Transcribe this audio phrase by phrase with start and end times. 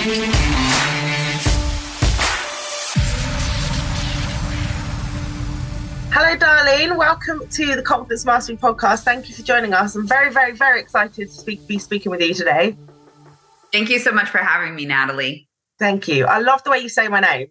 [0.00, 0.16] Hello,
[6.38, 6.96] Darleen.
[6.96, 9.02] Welcome to the Confidence Mastery Podcast.
[9.02, 9.94] Thank you for joining us.
[9.96, 12.78] I'm very, very, very excited to speak, be speaking with you today.
[13.72, 15.46] Thank you so much for having me, Natalie.
[15.78, 16.24] Thank you.
[16.24, 17.48] I love the way you say my name.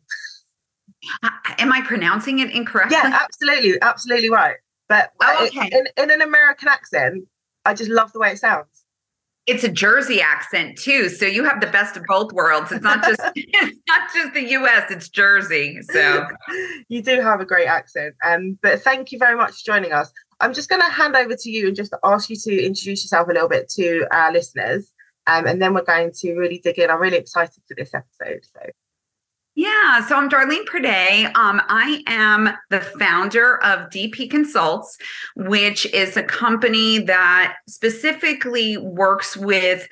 [1.22, 1.30] Uh,
[1.60, 2.98] am I pronouncing it incorrectly?
[3.00, 4.56] Yeah, absolutely, absolutely right.
[4.88, 5.70] But oh, okay.
[5.72, 7.28] in, in an American accent,
[7.64, 8.79] I just love the way it sounds.
[9.50, 12.72] It's a Jersey accent too, so you have the best of both worlds.
[12.72, 14.92] It's not just it's not just the U.S.
[14.92, 15.80] It's Jersey.
[15.82, 16.28] So
[16.88, 18.14] you do have a great accent.
[18.24, 20.12] Um, but thank you very much for joining us.
[20.40, 23.28] I'm just going to hand over to you and just ask you to introduce yourself
[23.28, 24.92] a little bit to our listeners,
[25.26, 26.92] um, and then we're going to really dig in.
[26.92, 28.46] I'm really excited for this episode.
[28.54, 28.70] So
[29.60, 31.26] yeah, so I'm Darleen Priday.
[31.36, 34.98] Um, I am the founder of DP Consults,
[35.36, 39.86] which is a company that specifically works with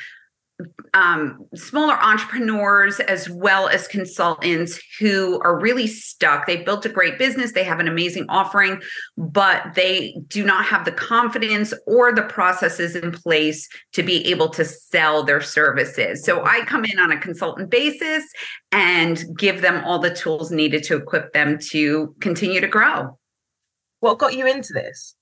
[0.93, 6.47] um, smaller entrepreneurs as well as consultants who are really stuck.
[6.47, 8.81] They built a great business, they have an amazing offering,
[9.17, 14.49] but they do not have the confidence or the processes in place to be able
[14.49, 16.23] to sell their services.
[16.23, 18.25] So I come in on a consultant basis
[18.71, 23.17] and give them all the tools needed to equip them to continue to grow.
[23.99, 25.16] What got you into this?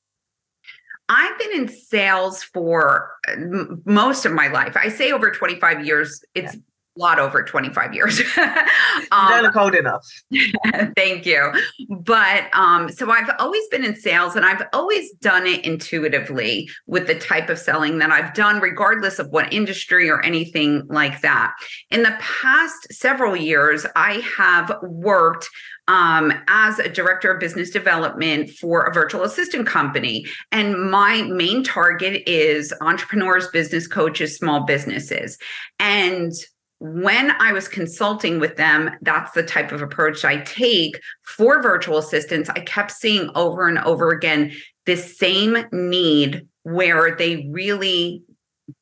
[1.08, 3.36] I've been in sales for uh,
[3.86, 4.76] most of my life.
[4.76, 6.24] I say over 25 years.
[6.34, 6.62] It's yeah.
[6.96, 8.20] A lot over 25 years.
[8.38, 10.06] um, you don't look old enough.
[10.96, 11.52] thank you.
[11.90, 17.08] But um, so I've always been in sales and I've always done it intuitively with
[17.08, 21.54] the type of selling that I've done, regardless of what industry or anything like that.
[21.92, 25.50] In the past several years, I have worked
[25.88, 30.26] um, as a director of business development for a virtual assistant company.
[30.52, 35.38] And my main target is entrepreneurs, business coaches, small businesses.
[35.80, 36.32] And
[36.80, 41.98] when I was consulting with them, that's the type of approach I take for virtual
[41.98, 42.50] assistants.
[42.50, 44.52] I kept seeing over and over again
[44.86, 48.24] this same need where they really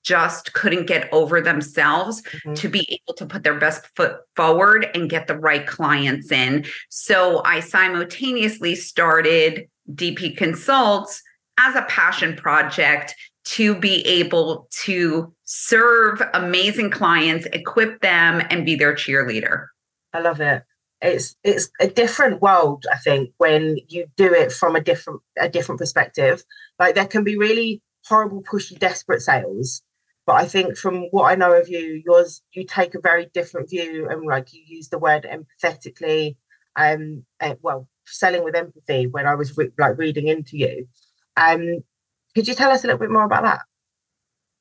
[0.04, 2.54] just couldn't get over themselves mm-hmm.
[2.54, 6.66] to be able to put their best foot forward and get the right clients in.
[6.90, 11.22] So I simultaneously started DP Consults
[11.58, 13.14] as a passion project
[13.46, 19.68] to be able to serve amazing clients, equip them, and be their cheerleader.
[20.14, 20.64] I love it.
[21.02, 25.50] It's it's a different world, I think, when you do it from a different a
[25.50, 26.44] different perspective.
[26.80, 29.82] Like there can be really horrible, pushy, desperate sales.
[30.26, 33.70] But I think from what I know of you, yours you take a very different
[33.70, 36.38] view and like you use the word empathetically.
[36.78, 40.88] Um, uh, well, selling with empathy when I was re- like reading into you.
[41.36, 41.84] Um,
[42.36, 43.62] could you tell us a little bit more about that?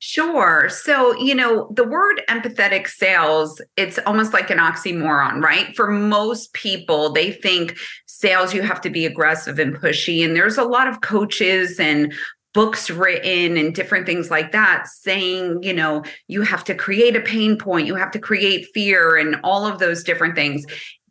[0.05, 0.67] Sure.
[0.67, 5.73] So, you know, the word empathetic sales, it's almost like an oxymoron, right?
[5.77, 10.25] For most people, they think sales, you have to be aggressive and pushy.
[10.25, 12.13] And there's a lot of coaches and
[12.53, 17.21] books written and different things like that saying you know you have to create a
[17.21, 20.63] pain point you have to create fear and all of those different things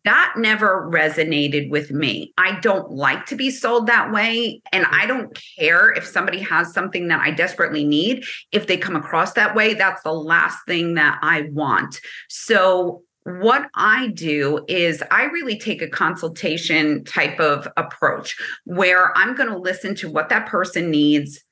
[0.04, 2.32] that never resonated with me.
[2.36, 4.60] I don't like to be sold that way.
[4.72, 4.94] And mm-hmm.
[4.94, 8.24] I don't care if somebody has something that I desperately need.
[8.50, 12.00] If they come across that way, that's the last thing that I want.
[12.28, 19.36] So what I do is I really take a consultation type of approach where I'm
[19.36, 21.44] going to listen to what that person needs,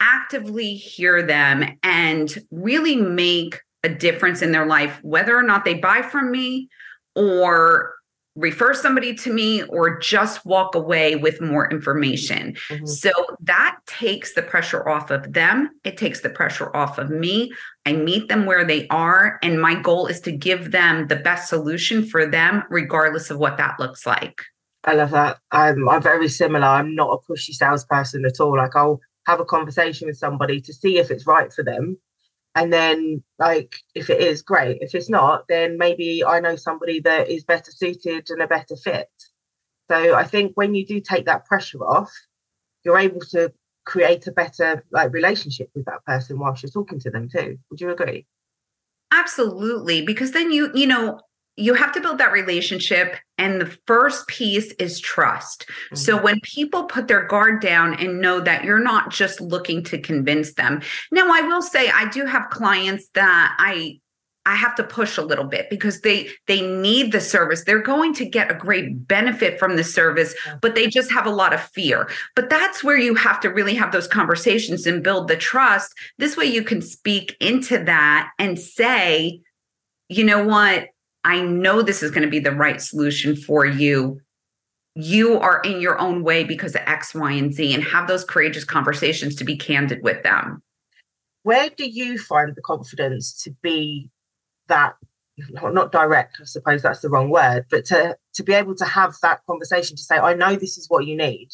[0.00, 5.74] actively hear them, and really make a difference in their life, whether or not they
[5.74, 6.68] buy from me
[7.14, 7.94] or
[8.36, 12.56] refer somebody to me or just walk away with more information.
[12.68, 12.86] Mm-hmm.
[12.86, 13.10] So
[13.40, 15.70] that takes the pressure off of them.
[15.84, 17.52] It takes the pressure off of me.
[17.86, 19.38] I meet them where they are.
[19.42, 23.56] And my goal is to give them the best solution for them, regardless of what
[23.58, 24.40] that looks like.
[24.82, 25.38] I love that.
[25.50, 26.66] I'm, I'm very similar.
[26.66, 28.56] I'm not a pushy salesperson at all.
[28.56, 31.98] Like I'll have a conversation with somebody to see if it's right for them
[32.54, 34.78] and then like if it is great.
[34.80, 38.76] If it's not then maybe i know somebody that is better suited and a better
[38.76, 39.10] fit.
[39.90, 42.12] So i think when you do take that pressure off
[42.84, 43.52] you're able to
[43.84, 47.58] create a better like relationship with that person whilst you're talking to them too.
[47.70, 48.26] Would you agree?
[49.12, 51.20] Absolutely because then you you know
[51.56, 55.66] you have to build that relationship and the first piece is trust.
[55.66, 55.96] Mm-hmm.
[55.96, 59.98] so when people put their guard down and know that you're not just looking to
[59.98, 60.82] convince them.
[61.10, 63.98] Now i will say i do have clients that i
[64.46, 67.64] i have to push a little bit because they they need the service.
[67.64, 71.30] They're going to get a great benefit from the service but they just have a
[71.30, 72.08] lot of fear.
[72.34, 75.92] But that's where you have to really have those conversations and build the trust.
[76.18, 79.40] This way you can speak into that and say
[80.10, 80.88] you know what?
[81.24, 84.20] I know this is going to be the right solution for you.
[84.94, 88.24] You are in your own way because of X, Y, and Z, and have those
[88.24, 90.62] courageous conversations to be candid with them.
[91.42, 94.10] Where do you find the confidence to be
[94.68, 94.94] that
[95.36, 99.16] not direct, I suppose that's the wrong word, but to to be able to have
[99.22, 101.48] that conversation to say, I know this is what you need.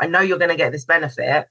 [0.00, 1.48] I know you're going to get this benefit.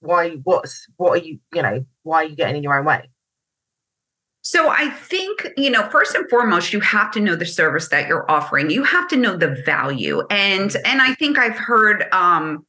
[0.00, 0.30] Why?
[0.44, 1.40] What's what are you?
[1.52, 3.10] You know, why are you getting in your own way?
[4.46, 8.06] So I think, you know, first and foremost, you have to know the service that
[8.06, 8.70] you're offering.
[8.70, 10.22] You have to know the value.
[10.30, 12.64] And and I think I've heard um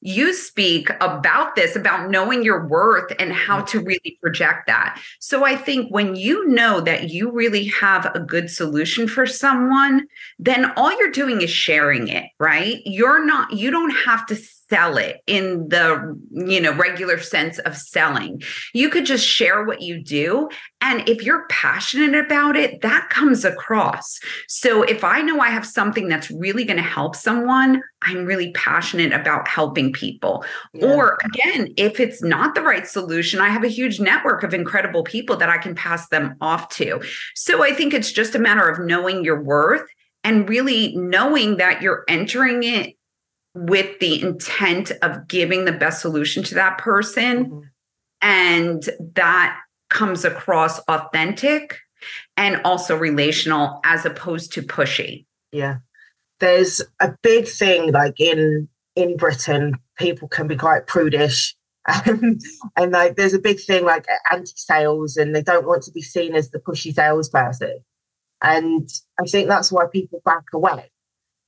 [0.00, 4.98] you speak about this about knowing your worth and how to really project that.
[5.18, 10.06] So I think when you know that you really have a good solution for someone,
[10.38, 12.80] then all you're doing is sharing it, right?
[12.86, 14.36] You're not you don't have to
[14.70, 18.42] sell it in the you know regular sense of selling.
[18.74, 20.48] You could just share what you do
[20.80, 24.20] and if you're passionate about it that comes across.
[24.48, 28.52] So if i know i have something that's really going to help someone i'm really
[28.52, 30.44] passionate about helping people.
[30.74, 30.94] Yeah.
[30.94, 35.02] or again if it's not the right solution i have a huge network of incredible
[35.02, 37.00] people that i can pass them off to.
[37.34, 39.86] So i think it's just a matter of knowing your worth
[40.24, 42.97] and really knowing that you're entering it
[43.66, 47.46] with the intent of giving the best solution to that person.
[47.46, 47.60] Mm-hmm.
[48.22, 49.58] And that
[49.90, 51.78] comes across authentic
[52.36, 55.26] and also relational as opposed to pushy.
[55.50, 55.78] Yeah.
[56.40, 61.54] There's a big thing like in in Britain, people can be quite prudish.
[62.06, 62.42] and
[62.90, 66.50] like there's a big thing like anti-sales and they don't want to be seen as
[66.50, 67.80] the pushy salesperson.
[68.42, 68.88] And
[69.18, 70.90] I think that's why people back away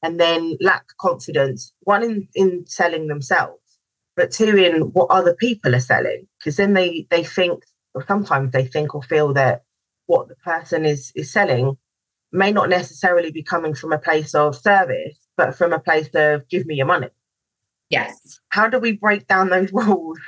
[0.02, 3.60] and then lack confidence, one in, in selling themselves,
[4.16, 6.26] but two in what other people are selling.
[6.38, 7.64] Because then they they think,
[7.94, 9.62] or sometimes they think or feel that
[10.06, 11.76] what the person is is selling
[12.32, 16.48] may not necessarily be coming from a place of service, but from a place of
[16.48, 17.08] give me your money.
[17.90, 18.38] Yes.
[18.50, 20.18] How do we break down those walls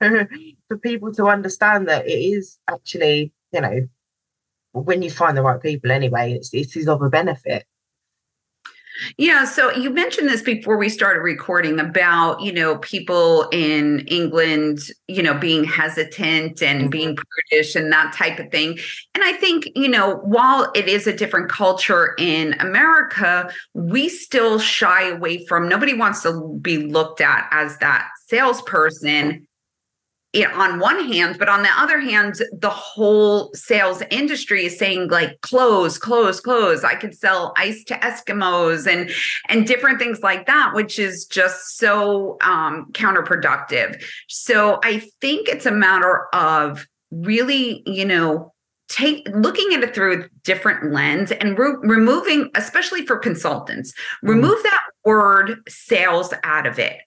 [0.00, 3.88] for people to understand that it is actually, you know,
[4.72, 7.64] when you find the right people anyway, it's, it is of a benefit.
[9.16, 9.44] Yeah.
[9.44, 15.22] So you mentioned this before we started recording about, you know, people in England, you
[15.22, 16.90] know, being hesitant and mm-hmm.
[16.90, 18.78] being prudish and that type of thing.
[19.14, 24.58] And I think, you know, while it is a different culture in America, we still
[24.58, 29.46] shy away from, nobody wants to be looked at as that salesperson
[30.32, 35.08] it, on one hand, but on the other hand, the whole sales industry is saying
[35.08, 36.84] like close, close, close.
[36.84, 39.10] I could sell ice to Eskimos and
[39.48, 44.02] and different things like that, which is just so um, counterproductive.
[44.28, 48.52] So I think it's a matter of really, you know,
[48.88, 54.28] take looking at it through a different lens and re- removing, especially for consultants, mm-hmm.
[54.28, 57.00] remove that word sales out of it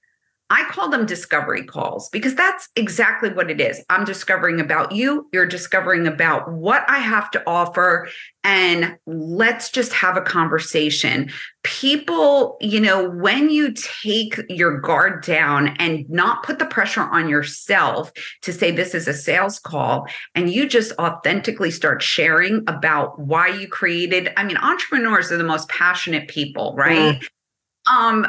[0.50, 3.84] I call them discovery calls because that's exactly what it is.
[3.90, 8.07] I'm discovering about you, you're discovering about what I have to offer,
[8.44, 11.31] and let's just have a conversation.
[11.63, 17.30] People, you know, when you take your guard down and not put the pressure on
[17.30, 18.12] yourself
[18.42, 20.06] to say this is a sales call,
[20.36, 25.44] and you just authentically start sharing about why you created, I mean, entrepreneurs are the
[25.44, 27.20] most passionate people, right?
[27.20, 27.27] Mm.
[27.86, 28.27] Um,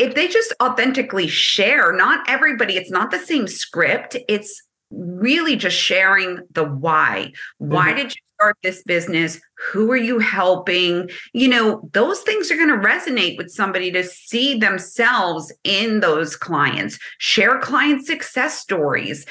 [0.00, 4.16] if they just authentically share, not everybody, it's not the same script.
[4.28, 7.32] It's really just sharing the why.
[7.58, 7.96] Why mm-hmm.
[7.96, 9.38] did you start this business?
[9.72, 11.10] Who are you helping?
[11.34, 16.34] You know, those things are going to resonate with somebody to see themselves in those
[16.34, 16.98] clients.
[17.18, 19.26] Share client success stories.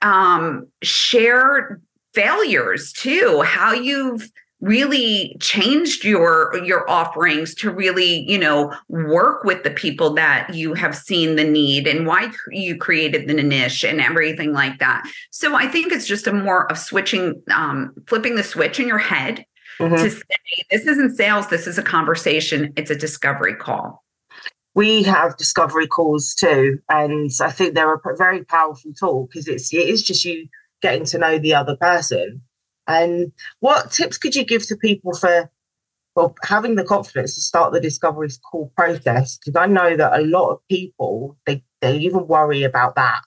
[0.00, 1.80] Um, share
[2.14, 4.30] failures too, how you've
[4.64, 10.72] really changed your your offerings to really you know work with the people that you
[10.72, 15.04] have seen the need and why you created the niche and everything like that.
[15.30, 18.98] So i think it's just a more of switching um, flipping the switch in your
[18.98, 19.44] head
[19.78, 19.96] mm-hmm.
[19.96, 24.02] to say this isn't sales this is a conversation it's a discovery call.
[24.74, 29.72] We have discovery calls too and i think they're a very powerful tool because it's
[29.74, 30.48] it is just you
[30.80, 32.42] getting to know the other person
[32.86, 35.50] and what tips could you give to people for
[36.14, 39.38] well having the confidence to start the discovery call process?
[39.38, 43.20] Because I know that a lot of people they they even worry about that.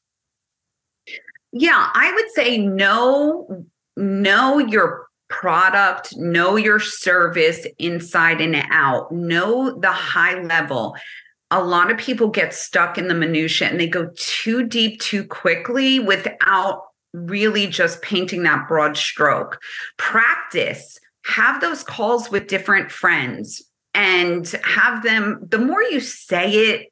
[1.52, 9.78] Yeah, I would say know know your product, know your service inside and out, know
[9.80, 10.96] the high level.
[11.50, 15.24] A lot of people get stuck in the minutia and they go too deep too
[15.26, 16.87] quickly without
[17.26, 19.60] really just painting that broad stroke.
[19.98, 23.62] Practice, have those calls with different friends
[23.94, 26.88] and have them, the more you say it,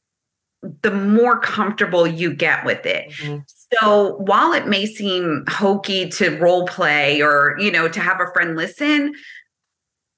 [0.82, 3.12] the more comfortable you get with it.
[3.12, 3.38] Mm-hmm.
[3.74, 8.32] So while it may seem hokey to role play or, you know, to have a
[8.34, 9.14] friend listen,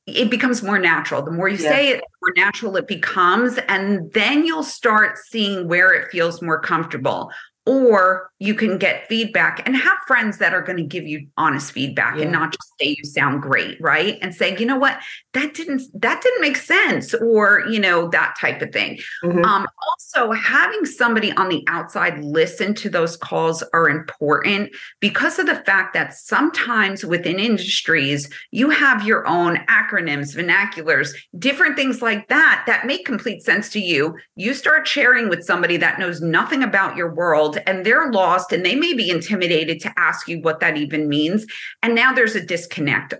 [0.05, 1.21] it becomes more natural.
[1.21, 1.69] The more you yeah.
[1.69, 3.59] say it, the more natural it becomes.
[3.67, 7.29] And then you'll start seeing where it feels more comfortable
[7.67, 11.73] or you can get feedback and have friends that are going to give you honest
[11.73, 12.23] feedback yeah.
[12.23, 14.99] and not just say you sound great right and say you know what
[15.33, 19.43] that didn't that didn't make sense or you know that type of thing mm-hmm.
[19.43, 24.69] um, also having somebody on the outside listen to those calls are important
[24.99, 31.75] because of the fact that sometimes within industries you have your own acronyms vernaculars different
[31.75, 35.99] things like that that make complete sense to you you start sharing with somebody that
[35.99, 40.27] knows nothing about your world and they're lost and they may be intimidated to ask
[40.27, 41.45] you what that even means.
[41.81, 42.66] And now there's a disconnect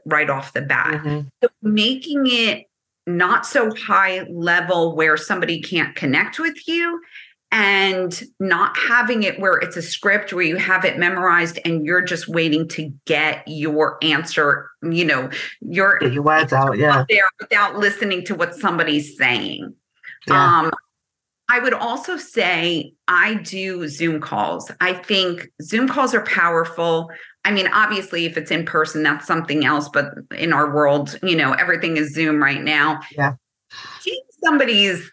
[0.06, 1.04] right off the bat.
[1.04, 1.27] Mm-hmm.
[1.44, 2.66] So making it
[3.06, 7.01] not so high level where somebody can't connect with you
[7.51, 12.01] and not having it where it's a script where you have it memorized and you're
[12.01, 15.30] just waiting to get your answer, you know,
[15.62, 17.06] your, your words out, yeah.
[17.08, 19.74] there without listening to what somebody's saying.
[20.27, 20.60] Yeah.
[20.60, 20.72] Um,
[21.50, 24.70] I would also say I do Zoom calls.
[24.82, 27.10] I think Zoom calls are powerful.
[27.46, 29.88] I mean, obviously, if it's in person, that's something else.
[29.88, 33.00] But in our world, you know, everything is Zoom right now.
[33.16, 33.34] Yeah.
[34.01, 35.10] Seeing somebody's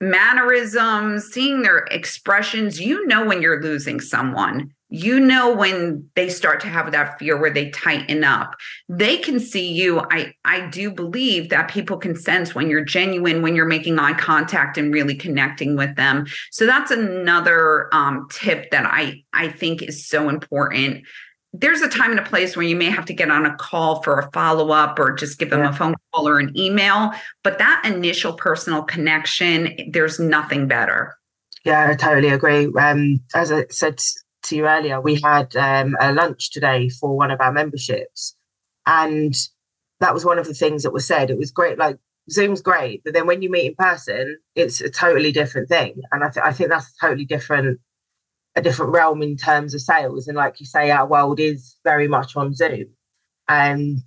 [0.00, 6.60] mannerisms, seeing their expressions, you know when you're losing someone you know when they start
[6.60, 8.54] to have that fear where they tighten up.
[8.88, 10.00] They can see you.
[10.10, 14.14] I i do believe that people can sense when you're genuine when you're making eye
[14.14, 16.26] contact and really connecting with them.
[16.50, 21.04] So that's another um, tip that i i think is so important.
[21.52, 24.02] There's a time and a place where you may have to get on a call
[24.02, 25.70] for a follow up or just give them yeah.
[25.70, 27.12] a phone call or an email
[27.42, 31.16] but that initial personal connection there's nothing better.
[31.64, 32.72] Yeah, I totally agree.
[32.78, 34.00] Um, as I said
[34.46, 38.36] to you earlier, we had um, a lunch today for one of our memberships,
[38.86, 39.34] and
[40.00, 41.30] that was one of the things that was said.
[41.30, 41.98] It was great, like
[42.30, 46.24] Zoom's great, but then when you meet in person, it's a totally different thing, and
[46.24, 47.80] I, th- I think that's a totally different
[48.56, 50.26] a different realm in terms of sales.
[50.26, 52.86] And like you say, our world is very much on Zoom,
[53.48, 54.02] um,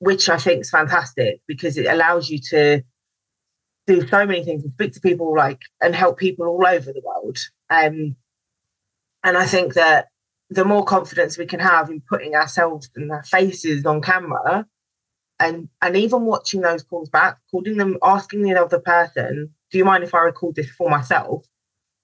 [0.00, 2.82] which I think is fantastic because it allows you to
[3.86, 7.02] do so many things and speak to people like and help people all over the
[7.04, 7.38] world.
[7.70, 8.16] Um,
[9.24, 10.08] and I think that
[10.50, 14.66] the more confidence we can have in putting ourselves and our faces on camera
[15.40, 19.84] and and even watching those calls back, calling them, asking the other person, do you
[19.84, 21.44] mind if I record this for myself?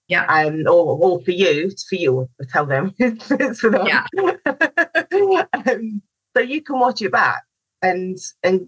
[0.07, 0.25] Yeah.
[0.25, 3.87] Um, or, or for you, it's for you, tell them it's for them.
[3.87, 4.05] Yeah.
[5.53, 6.01] um,
[6.35, 7.43] so you can watch it back
[7.81, 8.67] and and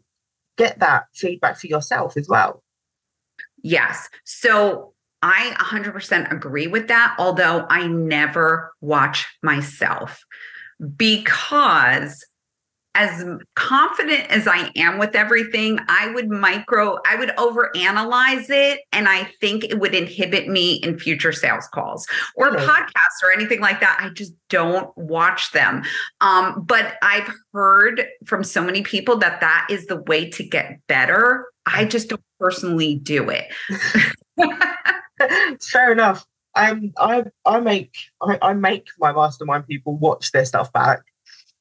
[0.57, 2.63] get that feedback for yourself as well.
[3.63, 4.09] Yes.
[4.23, 4.92] So
[5.23, 10.21] I 100% agree with that, although I never watch myself
[10.97, 12.25] because
[12.95, 13.25] as
[13.55, 18.81] confident as I am with everything, I would micro, I would overanalyze it.
[18.91, 22.63] And I think it would inhibit me in future sales calls or okay.
[22.63, 23.97] podcasts or anything like that.
[23.99, 25.83] I just don't watch them.
[26.21, 30.79] Um, but I've heard from so many people that that is the way to get
[30.87, 31.47] better.
[31.65, 33.45] I just don't personally do it.
[35.61, 36.25] Fair enough.
[36.55, 41.01] Um, I I make I, I make my mastermind people watch their stuff back.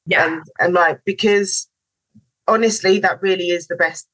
[0.06, 0.26] Yeah.
[0.26, 1.68] And and like because
[2.46, 4.08] honestly, that really is the best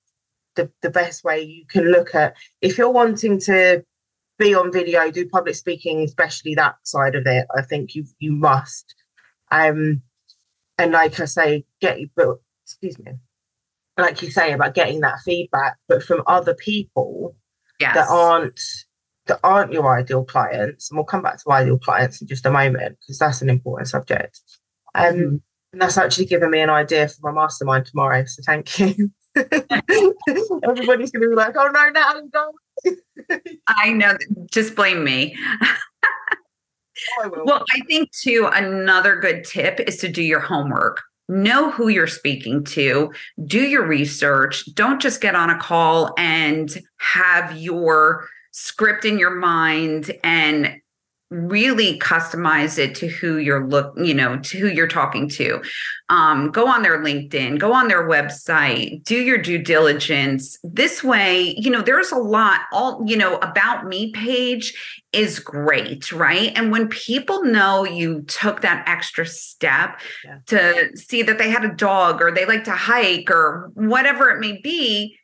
[0.55, 3.85] the, the best way you can look at if you're wanting to
[4.39, 8.33] be on video, do public speaking, especially that side of it, I think you you
[8.33, 8.95] must.
[9.51, 10.03] Um
[10.77, 13.13] and like I say, get but excuse me.
[13.97, 17.35] Like you say about getting that feedback, but from other people
[17.81, 17.97] yes.
[17.97, 18.61] that aren't
[19.29, 22.51] that aren't your ideal clients, and we'll come back to ideal clients in just a
[22.51, 24.41] moment because that's an important subject.
[24.95, 25.37] Um, mm-hmm.
[25.73, 28.25] And that's actually given me an idea for my mastermind tomorrow.
[28.25, 29.11] So thank you.
[29.37, 33.41] Everybody's going to be like, oh no, Natalie.
[33.69, 34.17] I know.
[34.51, 35.37] Just blame me.
[37.21, 41.89] I well, I think too, another good tip is to do your homework know who
[41.89, 43.13] you're speaking to,
[43.45, 44.65] do your research.
[44.75, 48.27] Don't just get on a call and have your
[48.59, 50.81] script in your mind and
[51.31, 55.63] really customize it to who you're look you know to who you're talking to.
[56.09, 60.59] Um, go on their linkedin go on their website do your due diligence.
[60.65, 64.75] This way you know there's a lot all you know about me page
[65.13, 66.53] is great right?
[66.57, 70.39] And when people know you took that extra step yeah.
[70.47, 74.41] to see that they had a dog or they like to hike or whatever it
[74.41, 75.19] may be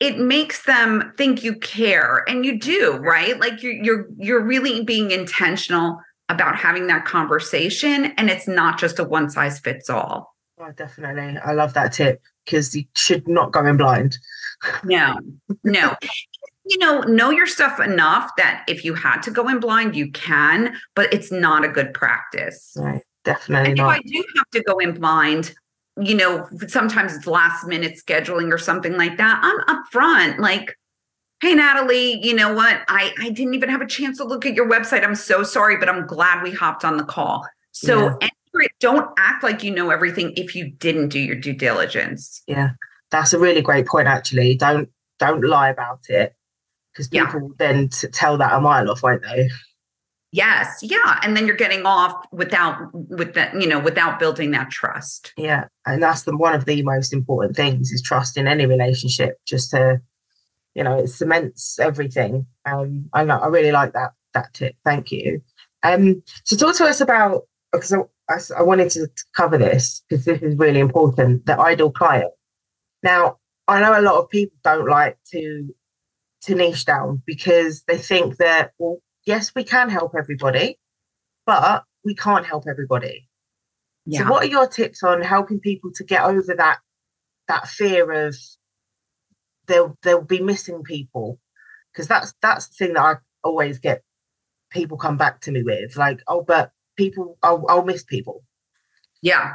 [0.00, 3.38] it makes them think you care and you do right?
[3.38, 8.98] Like you're you're you're really being intentional about having that conversation and it's not just
[8.98, 10.34] a one size fits all.
[10.58, 11.38] Oh, definitely.
[11.38, 14.18] I love that tip because you should not go in blind.
[14.84, 15.18] No
[15.62, 15.94] no.
[16.66, 20.10] You know know your stuff enough that if you had to go in blind you
[20.12, 22.74] can but it's not a good practice.
[22.76, 23.96] Right definitely and not.
[23.96, 25.54] if i do have to go in blind
[26.00, 29.40] you know, sometimes it's last minute scheduling or something like that.
[29.42, 30.76] I'm upfront, like,
[31.40, 32.80] hey Natalie, you know what?
[32.88, 35.04] I I didn't even have a chance to look at your website.
[35.04, 37.46] I'm so sorry, but I'm glad we hopped on the call.
[37.72, 38.28] So yeah.
[38.80, 42.42] don't act like you know everything if you didn't do your due diligence.
[42.46, 42.70] Yeah,
[43.10, 44.08] that's a really great point.
[44.08, 46.34] Actually, don't don't lie about it
[46.92, 47.54] because people yeah.
[47.58, 49.48] then t- tell that a mile off, won't they?
[50.34, 50.80] Yes.
[50.82, 51.20] Yeah.
[51.22, 55.32] And then you're getting off without with that, you know, without building that trust.
[55.36, 55.66] Yeah.
[55.86, 59.70] And that's the one of the most important things is trust in any relationship, just
[59.70, 60.00] to,
[60.74, 62.46] you know, it cements everything.
[62.66, 64.74] Um, I know I really like that that tip.
[64.84, 65.40] Thank you.
[65.84, 67.98] Um, so talk to us about because I,
[68.28, 72.32] I, I wanted to cover this because this is really important, the ideal client.
[73.04, 73.38] Now,
[73.68, 75.72] I know a lot of people don't like to
[76.42, 80.78] to niche down because they think that well yes, we can help everybody,
[81.46, 83.28] but we can't help everybody.
[84.06, 84.20] Yeah.
[84.20, 86.78] So what are your tips on helping people to get over that
[87.48, 88.36] that fear of
[89.66, 91.38] they'll they'll be missing people?
[91.92, 94.02] Because that's that's the thing that I always get
[94.70, 98.44] people come back to me with, like, oh, but people I'll, I'll miss people.
[99.22, 99.52] Yeah.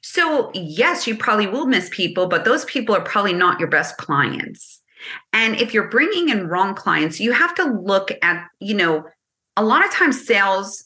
[0.00, 3.98] So, yes, you probably will miss people, but those people are probably not your best
[3.98, 4.80] clients.
[5.32, 9.04] And if you're bringing in wrong clients, you have to look at, you know,
[9.56, 10.84] a lot of times sales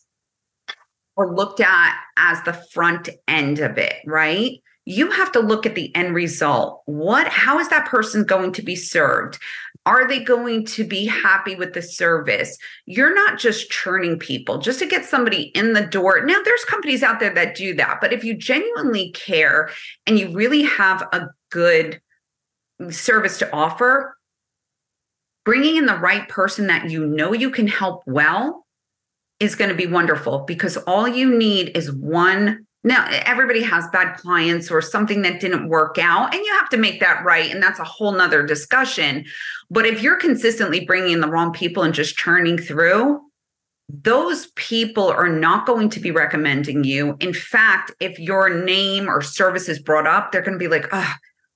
[1.16, 4.60] are looked at as the front end of it, right?
[4.84, 6.82] You have to look at the end result.
[6.86, 9.38] What, how is that person going to be served?
[9.86, 12.56] Are they going to be happy with the service?
[12.86, 16.24] You're not just churning people just to get somebody in the door.
[16.24, 19.70] Now, there's companies out there that do that, but if you genuinely care
[20.06, 22.00] and you really have a good
[22.90, 24.16] service to offer,
[25.44, 28.66] bringing in the right person that you know you can help well
[29.40, 34.18] is going to be wonderful because all you need is one now everybody has bad
[34.18, 37.62] clients or something that didn't work out and you have to make that right and
[37.62, 39.24] that's a whole nother discussion.
[39.70, 43.20] But if you're consistently bringing in the wrong people and just churning through
[43.88, 47.16] those people are not going to be recommending you.
[47.20, 50.86] In fact if your name or service is brought up they're going to be like
[50.92, 51.12] oh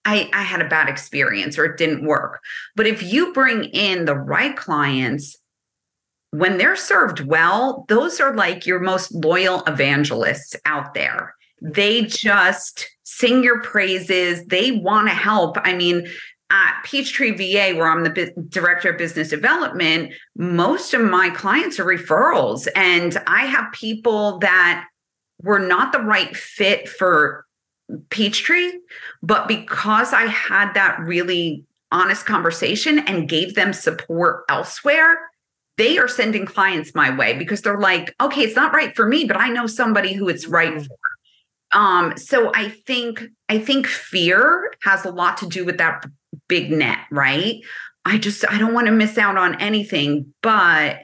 [0.08, 2.40] I, I had a bad experience or it didn't work.
[2.74, 5.36] But if you bring in the right clients,
[6.30, 11.34] when they're served well, those are like your most loyal evangelists out there.
[11.60, 14.46] They just sing your praises.
[14.46, 15.58] They want to help.
[15.62, 16.08] I mean,
[16.48, 21.84] at Peachtree VA, where I'm the director of business development, most of my clients are
[21.84, 22.66] referrals.
[22.74, 24.86] And I have people that
[25.42, 27.44] were not the right fit for
[28.10, 28.72] Peachtree,
[29.22, 35.30] but because I had that really honest conversation and gave them support elsewhere,
[35.78, 39.24] they are sending clients my way because they're like, okay, it's not right for me,
[39.24, 40.84] but I know somebody who it's right mm-hmm.
[40.84, 40.96] for.
[41.70, 46.04] Um, so I think I think fear has a lot to do with that
[46.48, 47.56] big net, right?
[48.04, 51.00] I just I don't want to miss out on anything, but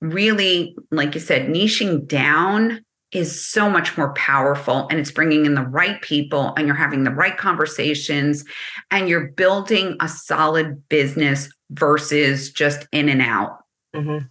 [0.00, 2.82] really, like you said, niching down
[3.16, 7.04] is so much more powerful and it's bringing in the right people and you're having
[7.04, 8.44] the right conversations
[8.90, 13.58] and you're building a solid business versus just in and out.
[13.94, 14.26] Mm-hmm.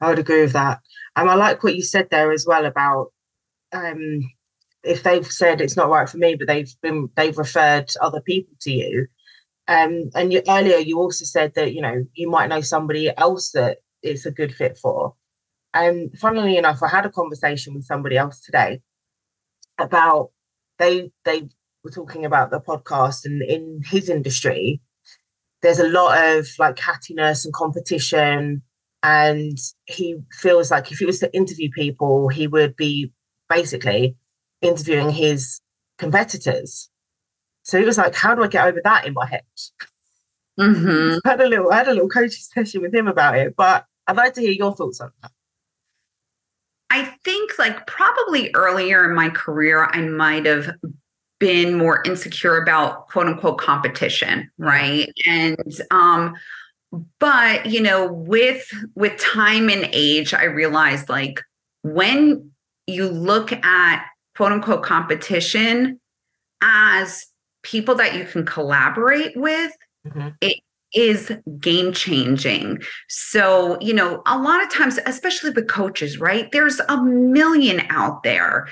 [0.00, 0.80] I would agree with that.
[1.16, 3.12] And I like what you said there as well about
[3.72, 4.20] um,
[4.84, 8.54] if they've said it's not right for me, but they've been they've referred other people
[8.60, 9.06] to you.
[9.66, 13.50] Um, and you, earlier you also said that you know you might know somebody else
[13.50, 15.14] that it's a good fit for.
[15.78, 18.80] And funnily enough, I had a conversation with somebody else today
[19.78, 20.30] about
[20.78, 21.48] they they
[21.84, 24.80] were talking about the podcast and in his industry,
[25.62, 28.62] there's a lot of like cattiness and competition.
[29.04, 33.12] And he feels like if he was to interview people, he would be
[33.48, 34.16] basically
[34.60, 35.60] interviewing his
[35.96, 36.90] competitors.
[37.62, 39.42] So he was like, How do I get over that in my head?
[40.58, 41.18] Mm-hmm.
[41.24, 43.84] I had a little I had a little coaching session with him about it, but
[44.08, 45.30] I'd like to hear your thoughts on that.
[46.90, 50.70] I think like probably earlier in my career, I might have
[51.38, 55.08] been more insecure about quote unquote competition, right?
[55.26, 56.34] And um
[57.20, 61.42] but you know with with time and age I realized like
[61.82, 62.50] when
[62.86, 66.00] you look at quote unquote competition
[66.62, 67.26] as
[67.62, 69.72] people that you can collaborate with,
[70.06, 70.28] mm-hmm.
[70.40, 70.58] it
[70.94, 72.80] is game changing.
[73.08, 76.50] So, you know, a lot of times, especially with coaches, right?
[76.52, 78.68] There's a million out there.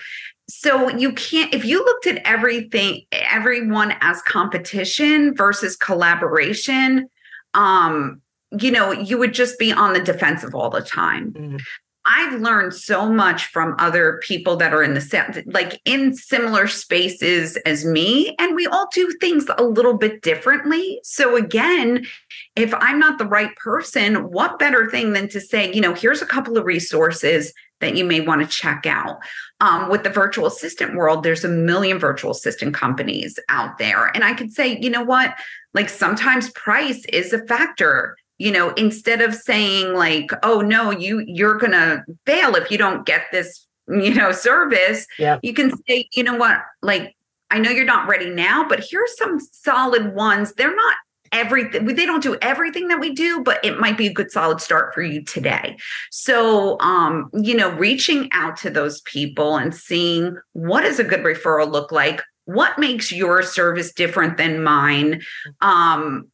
[0.48, 7.08] So you can't, if you looked at everything, everyone as competition versus collaboration,
[7.54, 8.20] um,
[8.58, 11.32] you know, you would just be on the defensive all the time.
[11.32, 11.62] Mm.
[12.06, 17.56] I've learned so much from other people that are in the like in similar spaces
[17.66, 21.00] as me and we all do things a little bit differently.
[21.02, 22.06] So again,
[22.54, 26.22] if I'm not the right person, what better thing than to say, you know, here's
[26.22, 29.18] a couple of resources that you may want to check out.
[29.60, 34.06] Um, with the virtual assistant world, there's a million virtual assistant companies out there.
[34.14, 35.34] And I could say, you know what?
[35.74, 41.24] Like sometimes price is a factor you know instead of saying like oh no you
[41.26, 45.38] you're gonna fail if you don't get this you know service yeah.
[45.42, 46.58] you can say you know what?
[46.82, 47.14] Like
[47.50, 50.52] i know you're not ready now but here's some solid ones.
[50.54, 50.96] They're not
[51.32, 54.60] everything they don't do everything that we do but it might be a good solid
[54.60, 55.76] start for you today.
[56.10, 61.20] So um you know reaching out to those people and seeing what does a good
[61.20, 62.22] referral look like?
[62.44, 65.22] What makes your service different than mine?
[65.60, 66.28] Um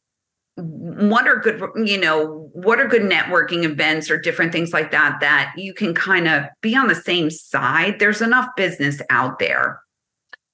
[0.55, 5.19] what are good you know what are good networking events or different things like that
[5.19, 7.99] that you can kind of be on the same side?
[7.99, 9.79] There's enough business out there.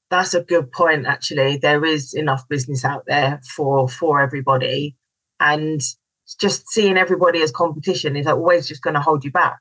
[0.10, 1.58] That's a good point actually.
[1.58, 4.96] There is enough business out there for for everybody.
[5.42, 5.82] And
[6.40, 9.60] just seeing everybody as competition is always just going to hold you back.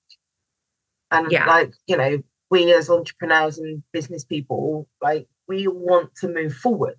[1.10, 1.46] And yeah.
[1.46, 6.98] like you know we as entrepreneurs and business people like we want to move forward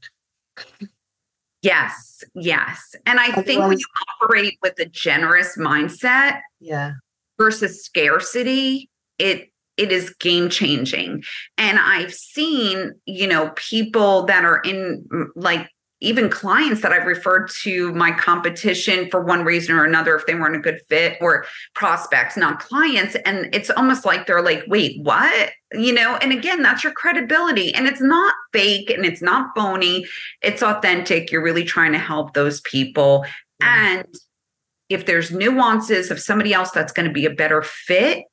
[1.61, 2.95] Yes, yes.
[3.05, 3.85] And I Otherwise, think when you
[4.21, 6.93] operate with a generous mindset yeah.
[7.37, 11.23] versus scarcity, it it is game changing.
[11.57, 15.69] And I've seen, you know, people that are in like
[16.01, 20.35] even clients that I've referred to my competition for one reason or another, if they
[20.35, 23.15] weren't a good fit, or prospects, not clients.
[23.25, 25.51] And it's almost like they're like, wait, what?
[25.73, 27.73] You know, and again, that's your credibility.
[27.73, 30.05] And it's not fake and it's not phony,
[30.41, 31.31] it's authentic.
[31.31, 33.25] You're really trying to help those people.
[33.61, 34.07] And
[34.87, 38.23] if there's nuances of somebody else that's going to be a better fit,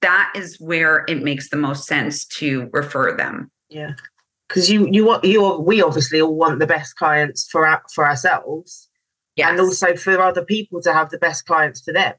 [0.00, 3.52] that is where it makes the most sense to refer them.
[3.68, 3.92] Yeah
[4.48, 8.06] because you you want you we obviously all want the best clients for our, for
[8.06, 8.88] ourselves
[9.36, 9.50] yes.
[9.50, 12.14] and also for other people to have the best clients for them.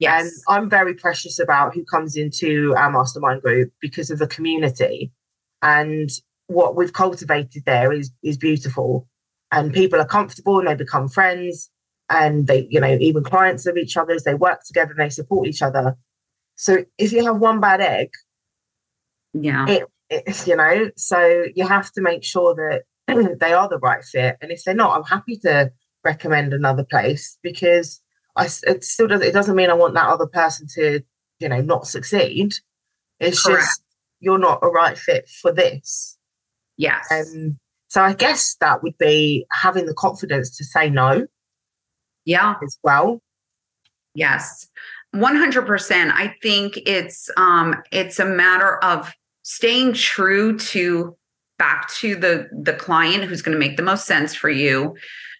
[0.00, 0.22] Yes.
[0.22, 5.12] and i'm very precious about who comes into our mastermind group because of the community.
[5.62, 6.10] And
[6.48, 9.08] what we've cultivated there is is beautiful.
[9.52, 11.70] And people are comfortable and they become friends
[12.10, 15.46] and they you know even clients of each other's they work together and they support
[15.46, 15.96] each other.
[16.56, 18.10] So if you have one bad egg
[19.34, 19.66] yeah.
[19.68, 19.84] it
[20.46, 22.82] you know so you have to make sure that
[23.40, 24.36] they are the right fit.
[24.40, 25.72] And if they're not i'm happy to
[26.04, 28.00] recommend another place because
[28.36, 31.00] i it still does it doesn't mean i want that other person to
[31.38, 32.54] you know not succeed.
[33.20, 33.62] It's Correct.
[33.62, 33.82] just
[34.20, 36.16] you're not a right fit for this.
[36.76, 37.06] Yes.
[37.10, 41.26] Um, so i guess that would be having the confidence to say no.
[42.24, 42.54] Yeah.
[42.62, 43.22] As well.
[44.14, 44.68] Yes.
[45.14, 49.12] 100% i think it's um it's a matter of
[49.44, 51.16] staying true to
[51.58, 54.94] back to the the client who's going to make the most sense for you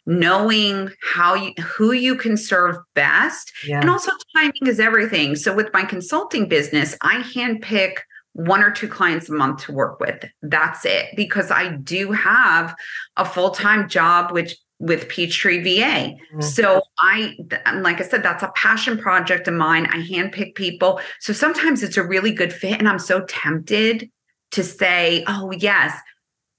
[0.07, 3.81] knowing how you who you can serve best yeah.
[3.81, 7.97] and also timing is everything so with my consulting business i handpick
[8.35, 12.75] one or two clients a month to work with that's it because i do have
[13.17, 15.81] a full-time job which with Peachtree VA.
[15.81, 16.41] Mm-hmm.
[16.41, 17.37] So I,
[17.77, 19.87] like I said, that's a passion project of mine.
[19.87, 21.01] I handpick people.
[21.21, 22.79] So sometimes it's a really good fit.
[22.79, 24.11] And I'm so tempted
[24.53, 25.97] to say, oh, yes,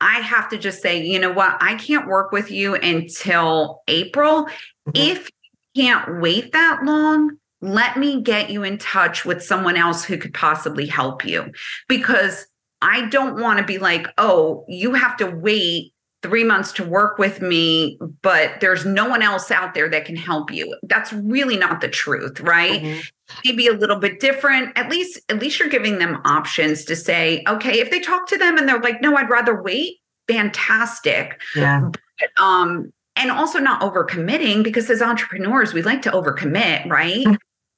[0.02, 1.58] I have to just say, you know what?
[1.62, 4.46] I can't work with you until April.
[4.46, 4.92] Mm-hmm.
[4.96, 5.30] If
[5.74, 10.18] you can't wait that long, let me get you in touch with someone else who
[10.18, 11.52] could possibly help you
[11.88, 12.48] because
[12.82, 15.94] I don't want to be like, oh, you have to wait
[16.26, 20.16] three months to work with me, but there's no one else out there that can
[20.16, 20.76] help you.
[20.82, 22.82] That's really not the truth, right?
[22.82, 23.00] Mm-hmm.
[23.46, 24.76] Maybe a little bit different.
[24.76, 28.40] At least, at least you're giving them options to say, okay, if they talk to
[28.40, 31.40] them and they're like, no, I'd rather wait, fantastic.
[31.56, 31.92] Yeah.
[31.92, 37.26] But, um, and also not overcommitting because as entrepreneurs, we like to overcommit, right?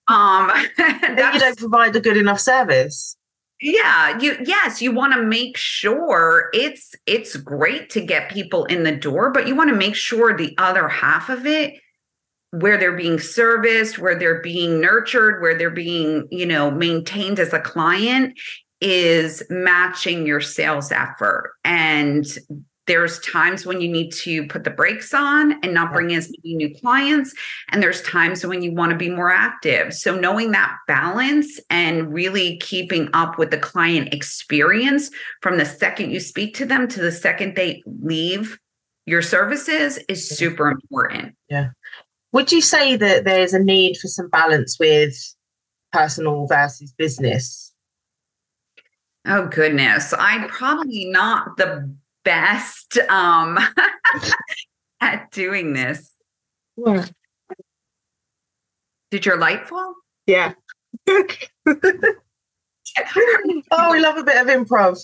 [0.10, 3.18] Um, then you don't provide a good enough service.
[3.60, 8.84] Yeah, you yes, you want to make sure it's it's great to get people in
[8.84, 11.74] the door, but you want to make sure the other half of it
[12.52, 17.52] where they're being serviced, where they're being nurtured, where they're being, you know, maintained as
[17.52, 18.40] a client
[18.80, 21.54] is matching your sales effort.
[21.66, 22.26] And
[22.88, 26.32] there's times when you need to put the brakes on and not bring in as
[26.44, 27.34] many new clients.
[27.72, 29.94] And there's times when you want to be more active.
[29.94, 36.12] So, knowing that balance and really keeping up with the client experience from the second
[36.12, 38.58] you speak to them to the second they leave
[39.06, 41.34] your services is super important.
[41.50, 41.70] Yeah.
[42.34, 45.16] Would you say that there's a need for some balance with
[45.94, 47.74] personal versus business?
[49.26, 51.90] Oh goodness, I'm probably not the
[52.28, 53.58] best um,
[55.02, 56.12] at doing this.
[56.76, 57.06] Yeah.
[59.12, 59.96] Did your light fall?
[60.26, 60.52] Yeah.
[61.08, 61.22] oh,
[63.92, 65.02] we love a bit of improv.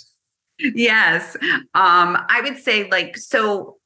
[0.59, 1.37] Yes.
[1.73, 3.77] Um, I would say like so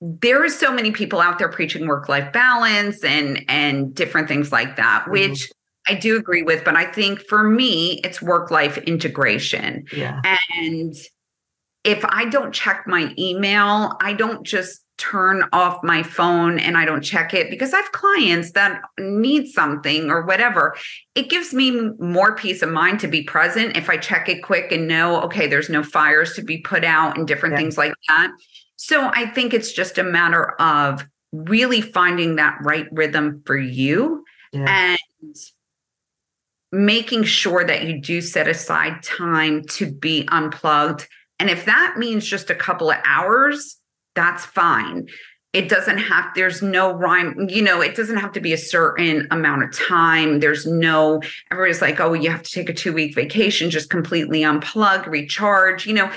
[0.00, 4.50] there are so many people out there preaching work life balance and and different things
[4.50, 5.12] like that mm-hmm.
[5.12, 5.48] which
[5.88, 10.20] i do agree with but i think for me it's work life integration yeah
[10.56, 10.96] and
[11.84, 16.84] if i don't check my email i don't just turn off my phone and i
[16.84, 20.76] don't check it because i have clients that need something or whatever
[21.14, 24.70] it gives me more peace of mind to be present if i check it quick
[24.70, 27.58] and know okay there's no fires to be put out and different yeah.
[27.58, 28.30] things like that
[28.82, 34.24] so I think it's just a matter of really finding that right rhythm for you
[34.52, 34.96] yeah.
[35.22, 35.36] and
[36.72, 41.06] making sure that you do set aside time to be unplugged.
[41.38, 43.78] And if that means just a couple of hours,
[44.14, 45.08] that's fine.
[45.52, 49.28] It doesn't have, there's no rhyme, you know, it doesn't have to be a certain
[49.30, 50.40] amount of time.
[50.40, 54.40] There's no, everybody's like, oh, you have to take a two week vacation, just completely
[54.40, 55.86] unplug, recharge.
[55.86, 56.10] You know,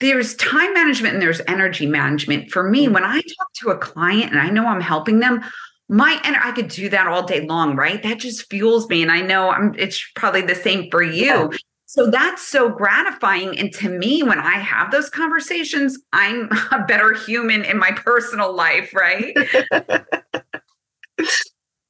[0.00, 2.50] there's time management and there's energy management.
[2.50, 2.94] For me, mm.
[2.94, 5.44] when I talk to a client and I know I'm helping them,
[5.88, 8.02] my and I could do that all day long, right?
[8.02, 9.02] That just fuels me.
[9.02, 11.24] And I know I'm it's probably the same for you.
[11.26, 11.48] Yeah.
[11.94, 13.56] So that's so gratifying.
[13.56, 18.52] And to me, when I have those conversations, I'm a better human in my personal
[18.52, 19.32] life, right?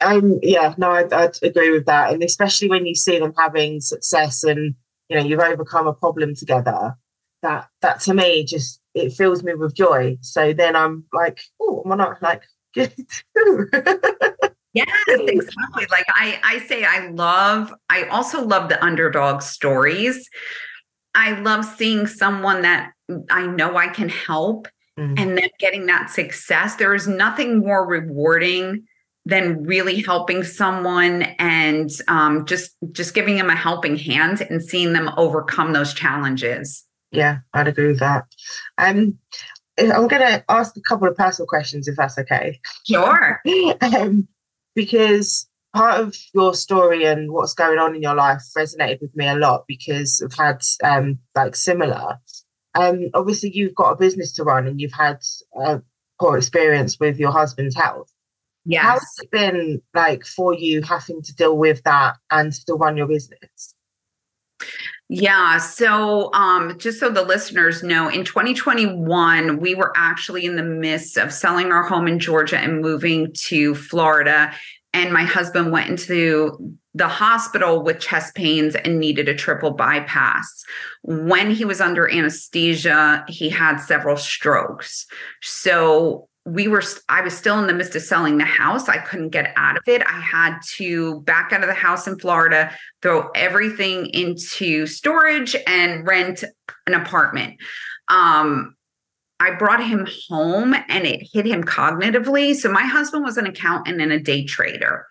[0.02, 2.12] um, yeah, no, I, I agree with that.
[2.12, 4.74] And especially when you see them having success and
[5.08, 6.94] you know you've overcome a problem together
[7.40, 10.18] that that to me just it fills me with joy.
[10.20, 12.42] So then I'm like, oh, am I not like
[12.74, 12.92] good
[14.74, 15.86] Yes, exactly.
[15.90, 17.72] Like I, I say, I love.
[17.88, 20.28] I also love the underdog stories.
[21.14, 22.90] I love seeing someone that
[23.30, 24.66] I know I can help,
[24.98, 25.14] mm-hmm.
[25.16, 26.74] and then getting that success.
[26.74, 28.84] There is nothing more rewarding
[29.26, 34.92] than really helping someone and um, just just giving them a helping hand and seeing
[34.92, 36.84] them overcome those challenges.
[37.12, 38.24] Yeah, I'd agree with that.
[38.76, 39.18] Um,
[39.78, 42.60] I'm going to ask a couple of personal questions, if that's okay.
[42.86, 43.40] Sure.
[43.80, 44.28] um,
[44.74, 49.26] because part of your story and what's going on in your life resonated with me
[49.26, 52.18] a lot because I've had um, like similar.
[52.74, 55.20] Um, obviously, you've got a business to run and you've had
[55.56, 55.82] a
[56.20, 58.10] poor experience with your husband's health.
[58.64, 58.82] Yes.
[58.82, 63.06] How's it been like for you having to deal with that and still run your
[63.06, 63.74] business?
[65.08, 65.58] Yeah.
[65.58, 71.18] So, um, just so the listeners know, in 2021, we were actually in the midst
[71.18, 74.52] of selling our home in Georgia and moving to Florida.
[74.94, 80.64] And my husband went into the hospital with chest pains and needed a triple bypass.
[81.02, 85.06] When he was under anesthesia, he had several strokes.
[85.42, 88.88] So, we were i was still in the midst of selling the house.
[88.88, 90.02] I couldn't get out of it.
[90.02, 92.70] I had to back out of the house in florida
[93.02, 96.44] throw everything into storage and rent
[96.86, 97.54] an apartment.
[98.08, 98.76] Um,
[99.40, 102.54] i brought him home and it hit him cognitively.
[102.54, 105.06] So my husband was an accountant and a day trader.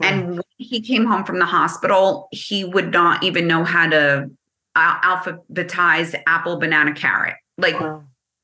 [0.00, 4.30] And when he came home from the hospital he would not even know how to
[4.74, 7.36] uh, alphabetize apple banana carrot.
[7.58, 7.76] Like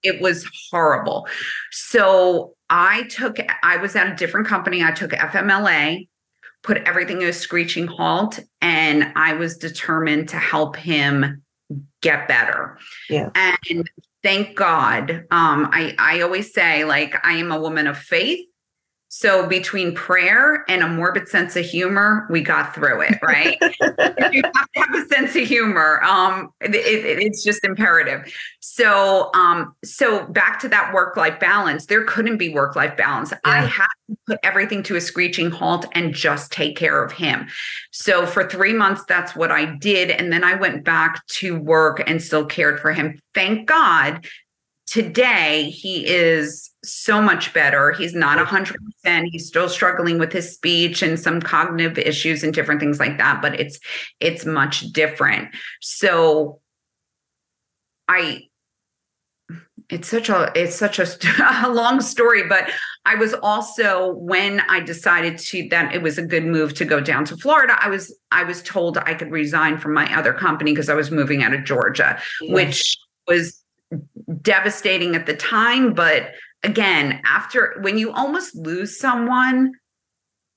[0.02, 1.26] it was horrible.
[1.70, 4.82] So I took, I was at a different company.
[4.82, 6.08] I took FMLA,
[6.62, 11.42] put everything to a screeching halt, and I was determined to help him
[12.02, 12.78] get better.
[13.08, 13.30] Yeah.
[13.34, 13.88] And
[14.22, 15.26] thank God.
[15.30, 18.46] Um, I, I always say, like, I am a woman of faith.
[19.10, 23.56] So between prayer and a morbid sense of humor, we got through it, right?
[24.32, 26.02] you have to have a sense of humor.
[26.04, 28.30] Um, it, it, it's just imperative.
[28.60, 31.86] So, um, so back to that work-life balance.
[31.86, 33.30] There couldn't be work-life balance.
[33.30, 33.38] Yeah.
[33.44, 37.48] I had to put everything to a screeching halt and just take care of him.
[37.92, 42.02] So for three months, that's what I did, and then I went back to work
[42.06, 43.18] and still cared for him.
[43.34, 44.26] Thank God
[44.86, 47.92] today he is so much better.
[47.92, 48.76] He's not 100%
[49.30, 53.40] he's still struggling with his speech and some cognitive issues and different things like that
[53.40, 53.78] but it's
[54.20, 55.48] it's much different.
[55.80, 56.60] So
[58.08, 58.42] i
[59.90, 61.06] it's such a it's such a,
[61.64, 62.70] a, long story but
[63.06, 67.00] i was also when i decided to that it was a good move to go
[67.00, 70.72] down to florida i was i was told i could resign from my other company
[70.72, 72.54] because i was moving out of georgia yeah.
[72.54, 73.62] which was
[74.42, 79.72] devastating at the time but again after when you almost lose someone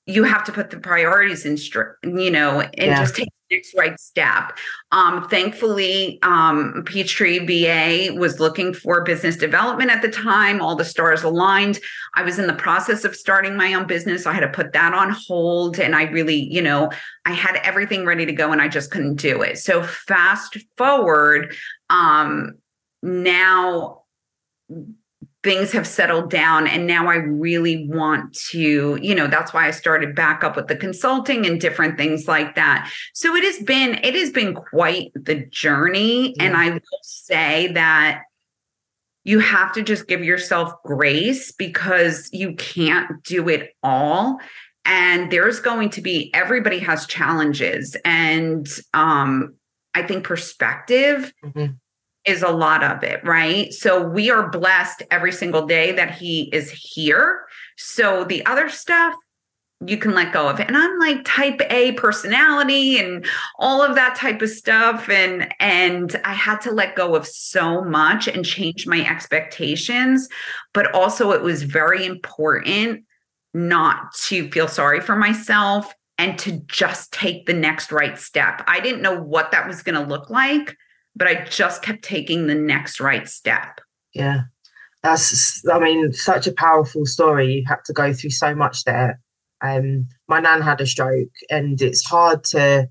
[0.06, 1.56] you have to put the priorities in
[2.02, 2.98] you know and yeah.
[2.98, 4.58] just take the next right step.
[4.90, 10.60] Um thankfully um Peachtree VA was looking for business development at the time.
[10.60, 11.78] All the stars aligned.
[12.14, 14.26] I was in the process of starting my own business.
[14.26, 16.90] I had to put that on hold and i really you know
[17.24, 19.58] i had everything ready to go and i just couldn't do it.
[19.58, 21.54] So fast forward
[21.90, 22.54] um
[23.04, 24.02] now
[25.42, 29.70] things have settled down and now i really want to you know that's why i
[29.70, 32.90] started back up with the consulting and different things like that.
[33.14, 38.22] So it has been it has been quite the journey and i will say that
[39.24, 44.38] you have to just give yourself grace because you can't do it all
[44.84, 49.54] and there's going to be everybody has challenges and um
[49.94, 51.72] i think perspective mm-hmm
[52.24, 53.72] is a lot of it, right?
[53.72, 57.46] So we are blessed every single day that he is here.
[57.76, 59.14] So the other stuff
[59.86, 60.60] you can let go of.
[60.60, 63.26] And I'm like type A personality and
[63.58, 67.82] all of that type of stuff and and I had to let go of so
[67.82, 70.28] much and change my expectations,
[70.72, 73.04] but also it was very important
[73.54, 78.62] not to feel sorry for myself and to just take the next right step.
[78.66, 80.76] I didn't know what that was going to look like
[81.14, 83.80] but I just kept taking the next right step.
[84.14, 84.42] Yeah.
[85.02, 87.54] That's, I mean, such a powerful story.
[87.54, 89.20] You had to go through so much there.
[89.60, 92.88] Um, my nan had a stroke, and it's hard to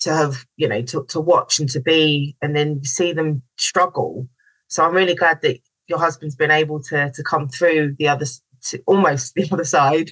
[0.00, 4.28] to have, you know, to, to watch and to be, and then see them struggle.
[4.68, 8.26] So I'm really glad that your husband's been able to to come through the other,
[8.68, 10.10] to almost the other side.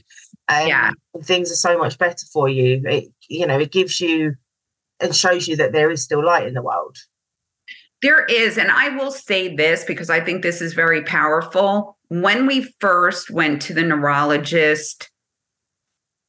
[0.49, 0.91] Um, yeah,
[1.23, 2.83] things are so much better for you.
[2.85, 4.35] It, you know, it gives you
[5.01, 6.97] and shows you that there is still light in the world.
[8.05, 11.97] There is, and I will say this because I think this is very powerful.
[12.09, 15.09] When we first went to the neurologist,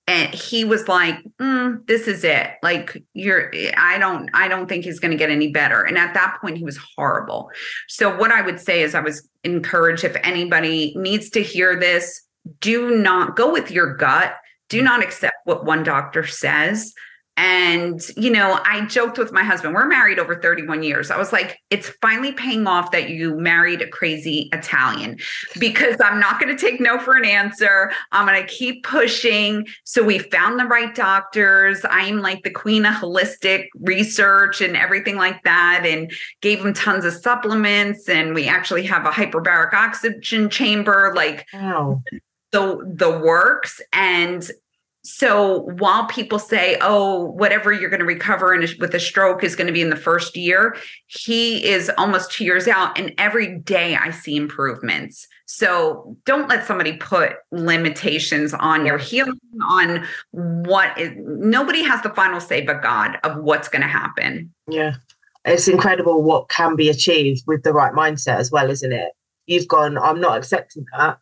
[0.07, 2.51] and he was like, mm, "This is it.
[2.63, 6.13] Like you're, I don't, I don't think he's going to get any better." And at
[6.13, 7.51] that point, he was horrible.
[7.89, 12.21] So what I would say is, I was encouraged if anybody needs to hear this,
[12.61, 14.35] do not go with your gut.
[14.69, 16.93] Do not accept what one doctor says
[17.37, 21.11] and, you know, I joked with my husband, we're married over 31 years.
[21.11, 25.17] I was like, it's finally paying off that you married a crazy Italian
[25.59, 27.91] because I'm not going to take no for an answer.
[28.13, 29.67] I'm going to keep pushing.
[29.83, 31.81] So we found the right doctors.
[31.89, 37.03] I'm like the queen of holistic research and everything like that, and gave him tons
[37.03, 38.07] of supplements.
[38.07, 42.01] And we actually have a hyperbaric oxygen chamber, like wow.
[42.53, 43.81] the, the works.
[43.91, 44.49] And
[45.05, 49.43] so while people say oh whatever you're going to recover in a, with a stroke
[49.43, 53.13] is going to be in the first year he is almost two years out and
[53.17, 55.27] every day i see improvements.
[55.47, 59.39] So don't let somebody put limitations on your healing
[59.69, 64.53] on what is, nobody has the final say but god of what's going to happen.
[64.67, 64.95] Yeah.
[65.45, 69.11] It's incredible what can be achieved with the right mindset as well isn't it?
[69.45, 71.19] You've gone i'm not accepting that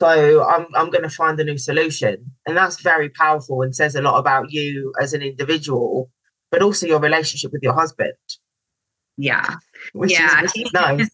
[0.00, 3.94] so I'm I'm going to find a new solution, and that's very powerful and says
[3.94, 6.10] a lot about you as an individual,
[6.50, 8.14] but also your relationship with your husband.
[9.16, 9.56] Yeah,
[9.94, 11.10] yeah, nice.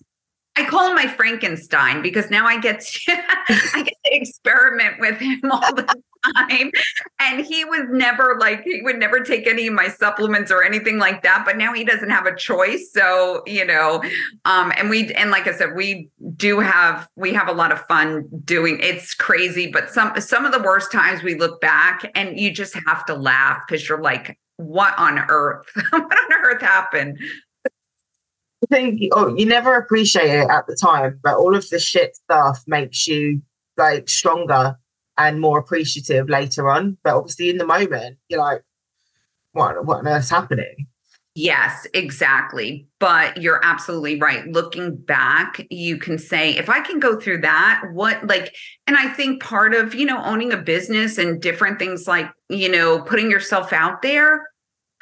[0.57, 3.12] I call him my Frankenstein because now I get to,
[3.49, 6.71] I get to experiment with him all the time.
[7.21, 10.99] And he was never like he would never take any of my supplements or anything
[10.99, 11.45] like that.
[11.45, 12.90] But now he doesn't have a choice.
[12.92, 14.03] So, you know,
[14.45, 17.81] um, and we and like I said, we do have we have a lot of
[17.87, 22.38] fun doing it's crazy, but some some of the worst times we look back and
[22.38, 25.66] you just have to laugh because you're like, what on earth?
[25.91, 27.18] what on earth happened?
[28.67, 32.62] Think oh, you never appreciate it at the time, but all of the shit stuff
[32.67, 33.43] makes you
[33.77, 34.77] like stronger
[35.19, 36.97] and more appreciative later on.
[37.03, 38.62] But obviously, in the moment, you're like,
[39.53, 40.87] what, what on earth's happening?
[41.35, 42.89] Yes, exactly.
[42.99, 44.47] But you're absolutely right.
[44.47, 48.55] Looking back, you can say, if I can go through that, what like,
[48.87, 52.71] and I think part of, you know, owning a business and different things like, you
[52.71, 54.47] know, putting yourself out there,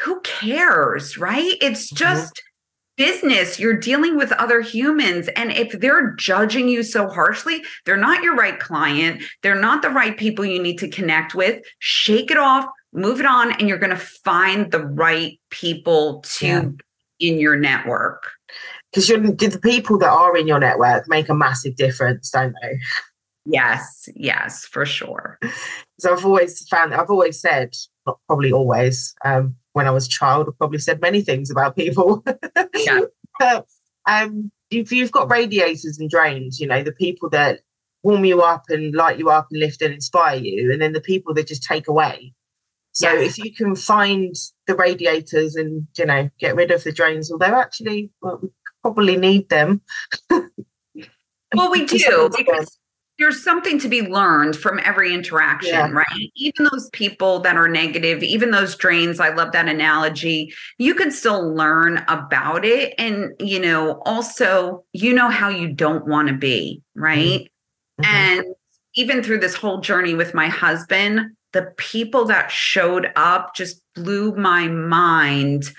[0.00, 1.54] who cares, right?
[1.60, 1.96] It's mm-hmm.
[1.96, 2.53] just mm-hmm.
[2.96, 3.58] Business.
[3.58, 5.28] You're dealing with other humans.
[5.36, 9.22] And if they're judging you so harshly, they're not your right client.
[9.42, 11.62] They're not the right people you need to connect with.
[11.80, 16.46] Shake it off, move it on and you're going to find the right people to
[16.46, 16.68] yeah.
[17.18, 18.30] in your network
[18.90, 22.54] because you're do the people that are in your network make a massive difference don't
[22.62, 22.78] they
[23.44, 25.38] yes yes for sure
[25.98, 27.74] so i've always found i've always said
[28.06, 31.76] not probably always um, when i was a child i've probably said many things about
[31.76, 32.24] people
[32.76, 33.00] yeah.
[34.06, 37.60] um, if you've got radiators and drains you know the people that
[38.02, 41.00] warm you up and light you up and lift and inspire you and then the
[41.00, 42.34] people that just take away
[42.94, 43.30] so yes.
[43.30, 44.36] if you can find
[44.68, 48.50] the radiators and you know get rid of the drains, although actually well, we
[48.82, 49.82] probably need them.
[50.30, 52.78] well, we do because
[53.18, 55.90] there's something to be learned from every interaction, yeah.
[55.90, 56.32] right?
[56.34, 60.52] Even those people that are negative, even those drains, I love that analogy.
[60.78, 62.94] You can still learn about it.
[62.98, 67.48] And, you know, also, you know how you don't want to be, right?
[68.00, 68.04] Mm-hmm.
[68.04, 68.46] And
[68.94, 74.34] even through this whole journey with my husband, the people that showed up just blew
[74.34, 75.70] my mind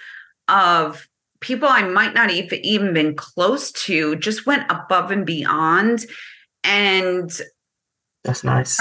[0.48, 1.08] of
[1.42, 6.06] people I might not even even been close to just went above and beyond
[6.66, 7.32] and
[8.24, 8.80] that's nice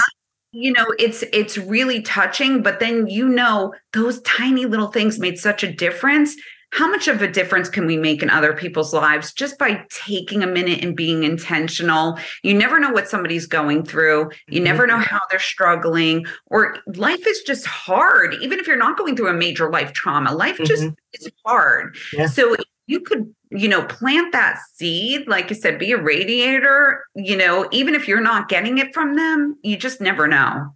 [0.51, 5.37] you know it's it's really touching but then you know those tiny little things made
[5.37, 6.35] such a difference
[6.75, 10.43] how much of a difference can we make in other people's lives just by taking
[10.43, 12.19] a minute and being intentional?
[12.43, 14.31] You never know what somebody's going through.
[14.49, 15.03] You never know mm-hmm.
[15.03, 18.33] how they're struggling, or life is just hard.
[18.41, 20.65] Even if you're not going through a major life trauma, life mm-hmm.
[20.65, 20.83] just
[21.13, 21.95] is hard.
[22.11, 22.27] Yeah.
[22.27, 22.57] So
[22.87, 27.67] you could, you know, plant that seed, like you said, be a radiator, you know,
[27.71, 30.73] even if you're not getting it from them, you just never know.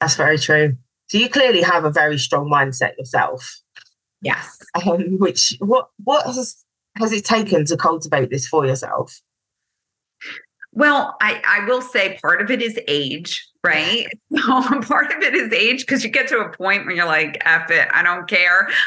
[0.00, 0.76] That's very true.
[1.08, 3.60] So you clearly have a very strong mindset yourself.
[4.20, 4.58] Yes.
[4.86, 6.64] Um, which what what has
[6.96, 9.20] has it taken to cultivate this for yourself?
[10.72, 14.06] Well, I, I will say part of it is age, right?
[14.36, 17.40] So part of it is age because you get to a point when you're like,
[17.44, 18.68] F it, I don't care.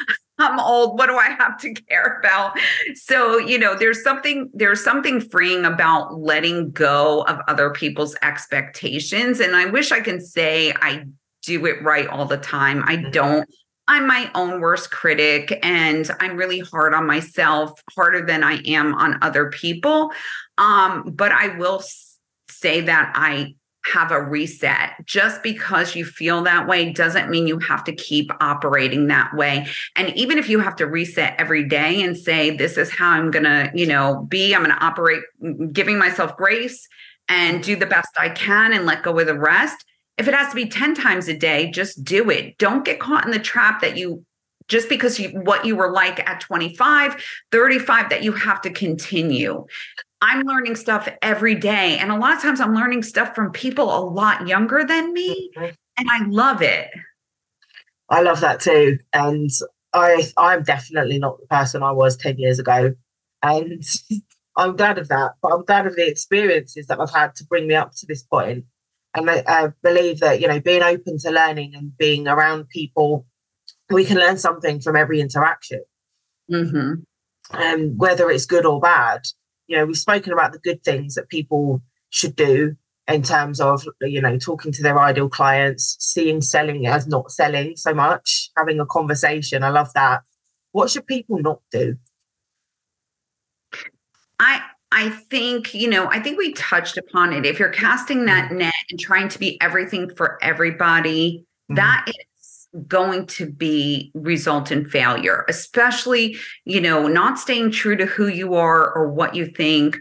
[0.42, 0.98] I'm old.
[0.98, 2.58] What do I have to care about?
[2.96, 9.40] So, you know, there's something there's something freeing about letting go of other people's expectations.
[9.40, 11.06] And I wish I can say I
[11.44, 12.84] do it right all the time.
[12.86, 13.12] I mm-hmm.
[13.12, 13.50] don't.
[13.88, 18.94] I'm my own worst critic and I'm really hard on myself, harder than I am
[18.96, 20.12] on other people.
[20.58, 21.84] Um, but I will
[22.48, 23.56] say that I
[23.86, 24.92] have a reset.
[25.06, 29.68] Just because you feel that way doesn't mean you have to keep operating that way.
[29.96, 33.32] And even if you have to reset every day and say, this is how I'm
[33.32, 35.24] going to, you know, be, I'm going to operate,
[35.72, 36.88] giving myself grace
[37.28, 39.86] and do the best I can and let go of the rest
[40.22, 42.58] if it has to be 10 times a day, just do it.
[42.60, 44.24] Don't get caught in the trap that you
[44.68, 47.22] just because you what you were like at 25,
[47.52, 49.66] 35 that you have to continue.
[50.22, 53.96] I'm learning stuff every day and a lot of times I'm learning stuff from people
[53.96, 55.74] a lot younger than me mm-hmm.
[55.98, 56.90] and I love it.
[58.10, 59.50] I love that too and
[59.94, 62.94] I I'm definitely not the person I was 10 years ago
[63.42, 63.84] and
[64.58, 67.68] I'm glad of that but I'm glad of the experiences that I've had to bring
[67.68, 68.66] me up to this point
[69.16, 73.26] and I, I believe that you know being open to learning and being around people
[73.90, 75.82] we can learn something from every interaction
[76.52, 77.60] mm-hmm.
[77.60, 79.22] um, whether it's good or bad
[79.68, 82.76] you know we've spoken about the good things that people should do
[83.08, 87.76] in terms of you know talking to their ideal clients seeing selling as not selling
[87.76, 90.22] so much having a conversation i love that
[90.72, 91.96] what should people not do
[94.40, 97.46] i I think, you know, I think we touched upon it.
[97.46, 98.58] If you're casting that mm-hmm.
[98.58, 101.76] net and trying to be everything for everybody, mm-hmm.
[101.76, 102.26] that is
[102.88, 108.54] going to be result in failure, especially, you know, not staying true to who you
[108.54, 109.98] are or what you think,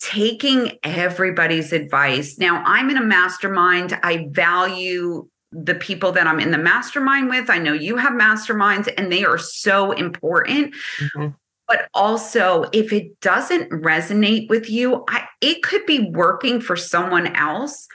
[0.00, 2.38] taking everybody's advice.
[2.38, 3.98] Now, I'm in a mastermind.
[4.02, 7.50] I value the people that I'm in the mastermind with.
[7.50, 10.74] I know you have masterminds and they are so important.
[10.98, 11.28] Mm-hmm
[11.68, 17.34] but also if it doesn't resonate with you I, it could be working for someone
[17.34, 17.86] else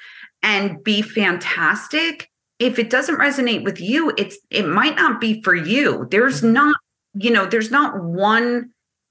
[0.42, 5.56] and be fantastic if it doesn't resonate with you it's it might not be for
[5.56, 6.54] you there's mm-hmm.
[6.54, 6.76] not
[7.14, 8.70] you know there's not one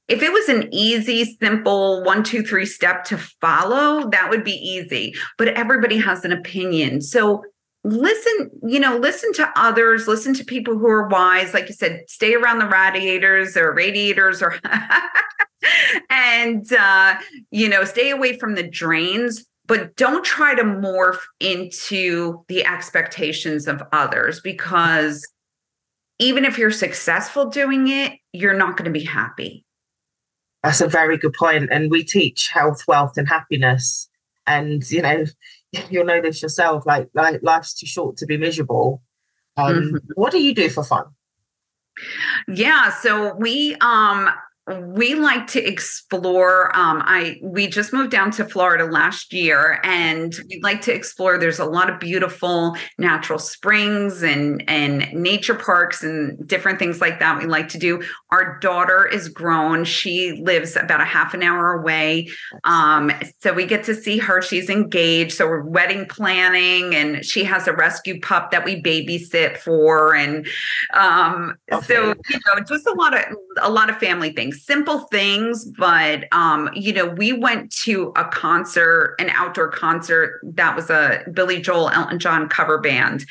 [0.09, 4.53] if it was an easy, simple one, two, three step to follow, that would be
[4.53, 5.14] easy.
[5.36, 7.01] But everybody has an opinion.
[7.01, 7.42] So
[7.82, 11.55] listen, you know, listen to others, listen to people who are wise.
[11.55, 14.59] Like you said, stay around the radiators or radiators or
[16.11, 17.16] and uh,
[17.51, 23.66] you know, stay away from the drains but don't try to morph into the expectations
[23.66, 25.26] of others because
[26.18, 29.64] even if you're successful doing it, you're not going to be happy.
[30.62, 31.68] That's a very good point.
[31.70, 34.08] And we teach health, wealth, and happiness.
[34.46, 35.24] And you know,
[35.90, 36.86] you'll know this yourself.
[36.86, 39.02] Like, like life's too short to be miserable.
[39.56, 39.96] Um, mm-hmm.
[40.14, 41.04] What do you do for fun?
[42.48, 44.28] Yeah, so we um
[44.66, 50.34] we like to explore um, i we just moved down to florida last year and
[50.48, 51.38] we like to explore.
[51.38, 57.18] There's a lot of beautiful natural springs and and nature parks and different things like
[57.20, 58.02] that we like to do.
[58.30, 59.84] Our daughter is grown.
[59.84, 62.28] She lives about a half an hour away
[62.64, 64.42] um, so we get to see her.
[64.42, 69.58] She's engaged so we're wedding planning and she has a rescue pup that we babysit
[69.58, 70.46] for and
[70.94, 71.86] um, okay.
[71.86, 73.24] so you know just a lot of
[73.60, 78.24] a lot of family things simple things, but um, you know, we went to a
[78.24, 83.24] concert, an outdoor concert that was a Billy Joel Elton John cover band.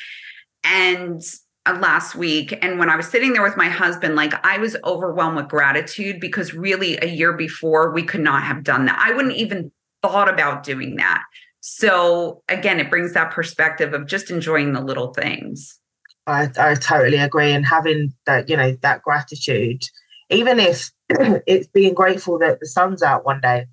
[0.64, 1.22] And
[1.66, 4.78] uh, last week and when i was sitting there with my husband like i was
[4.84, 9.00] overwhelmed with gratitude because really a year before we could not have done that.
[9.04, 9.72] I wouldn't even
[10.04, 11.24] thought about doing that.
[11.62, 15.80] So again it brings that perspective of just enjoying the little things.
[16.28, 17.52] I, I totally agree.
[17.52, 19.84] And having that you know that gratitude
[20.30, 20.92] even if
[21.48, 23.68] it's being grateful that the sun's out one day,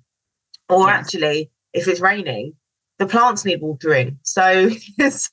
[0.69, 0.99] or yes.
[0.99, 2.53] actually, if it's raining,
[2.99, 4.19] the plants need watering.
[4.23, 5.29] So there's,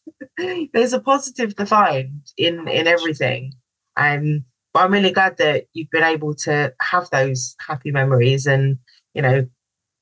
[0.73, 3.53] there's a positive to find in in everything.
[3.97, 8.79] Um, but I'm really glad that you've been able to have those happy memories and
[9.15, 9.47] you know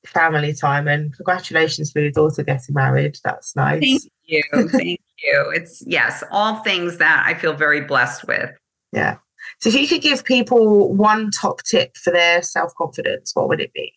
[0.05, 0.87] family time.
[0.87, 3.17] And congratulations for your daughter getting married.
[3.23, 3.81] That's nice.
[3.81, 4.43] Thank you.
[4.69, 5.51] Thank you.
[5.53, 8.51] It's yes, all things that I feel very blessed with.
[8.91, 9.17] Yeah.
[9.59, 13.61] So if you could give people one top tip for their self confidence, what would
[13.61, 13.93] it be?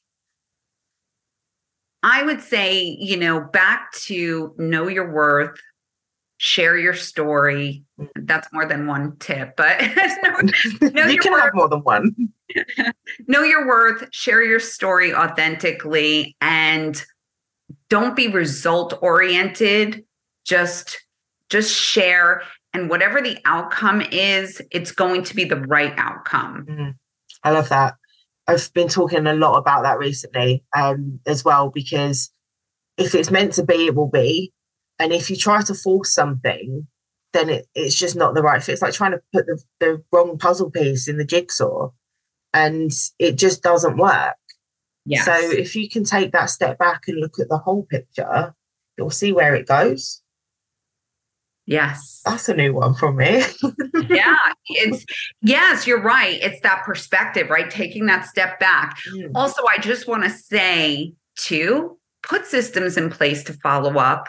[2.03, 5.61] I would say, you know, back to know your worth,
[6.39, 7.85] share your story.
[8.17, 9.81] That's more than one tip, but
[10.23, 11.43] know, know you can worth.
[11.43, 12.33] have more than one.
[13.29, 17.05] know your worth, share your story authentically, and
[17.89, 20.05] don't be result oriented.
[20.45, 21.07] Just
[21.51, 22.43] just share
[22.75, 26.67] and whatever the outcome is, it's going to be the right outcome.
[26.69, 26.91] Mm-hmm.
[27.45, 27.95] I love that.
[28.47, 32.31] I've been talking a lot about that recently um, as well, because
[32.99, 34.53] if it's meant to be, it will be.
[34.99, 36.87] And if you try to force something,
[37.33, 38.73] then it, it's just not the right fit.
[38.73, 41.91] It's like trying to put the, the wrong puzzle piece in the jigsaw
[42.53, 44.37] and it just doesn't work.
[45.05, 45.25] Yes.
[45.25, 48.55] So if you can take that step back and look at the whole picture,
[48.97, 50.22] you'll see where it goes.
[51.67, 52.23] Yes.
[52.25, 53.43] That's a new one for me.
[54.09, 54.37] yeah.
[54.67, 55.05] It's
[55.43, 56.41] yes, you're right.
[56.43, 57.71] It's that perspective, right?
[57.71, 58.99] Taking that step back.
[59.15, 59.31] Mm.
[59.35, 64.29] Also, I just want to say too, put systems in place to follow up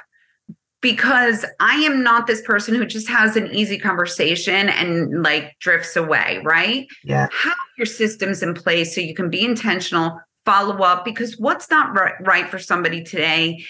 [0.82, 5.96] because I am not this person who just has an easy conversation and like drifts
[5.96, 6.88] away, right?
[7.04, 7.30] Yeah.
[7.32, 11.98] Have your systems in place so you can be intentional, follow up because what's not
[11.98, 13.64] right, right for somebody today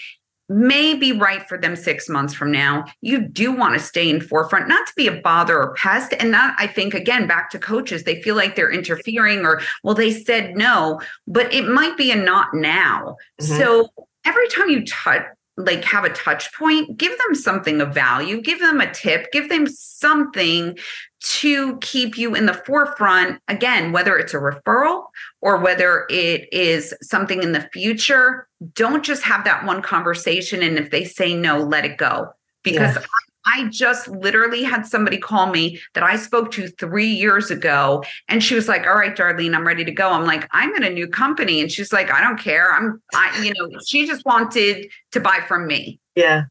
[0.48, 2.84] may be right for them six months from now.
[3.00, 6.14] You do want to stay in forefront, not to be a bother or pest.
[6.18, 9.94] And that I think again, back to coaches, they feel like they're interfering or well,
[9.94, 13.16] they said no, but it might be a not now.
[13.40, 13.58] Mm-hmm.
[13.58, 13.88] So
[14.24, 15.24] every time you touch
[15.56, 19.48] like have a touch point, give them something of value, give them a tip, give
[19.48, 20.76] them something
[21.20, 23.40] to keep you in the forefront.
[23.48, 25.04] Again, whether it's a referral
[25.40, 30.62] or whether it is something in the future, don't just have that one conversation.
[30.62, 32.28] And if they say no, let it go.
[32.62, 33.06] Because yes.
[33.46, 38.02] I just literally had somebody call me that I spoke to three years ago.
[38.28, 40.10] And she was like, All right, Darleen, I'm ready to go.
[40.10, 41.60] I'm like, I'm in a new company.
[41.60, 42.72] And she's like, I don't care.
[42.72, 46.00] I'm, I, you know, she just wanted to buy from me.
[46.14, 46.44] Yeah.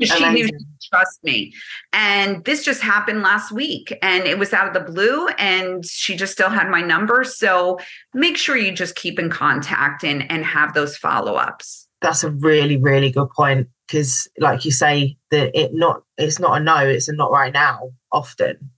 [0.00, 0.34] She Amazing.
[0.34, 1.52] knew she trust me.
[1.92, 6.16] And this just happened last week and it was out of the blue and she
[6.16, 7.22] just still had my number.
[7.24, 7.78] So
[8.14, 11.86] make sure you just keep in contact and, and have those follow-ups.
[12.02, 16.60] That's a really, really good point because like you say that it not it's not
[16.60, 18.70] a no it's a not right now often.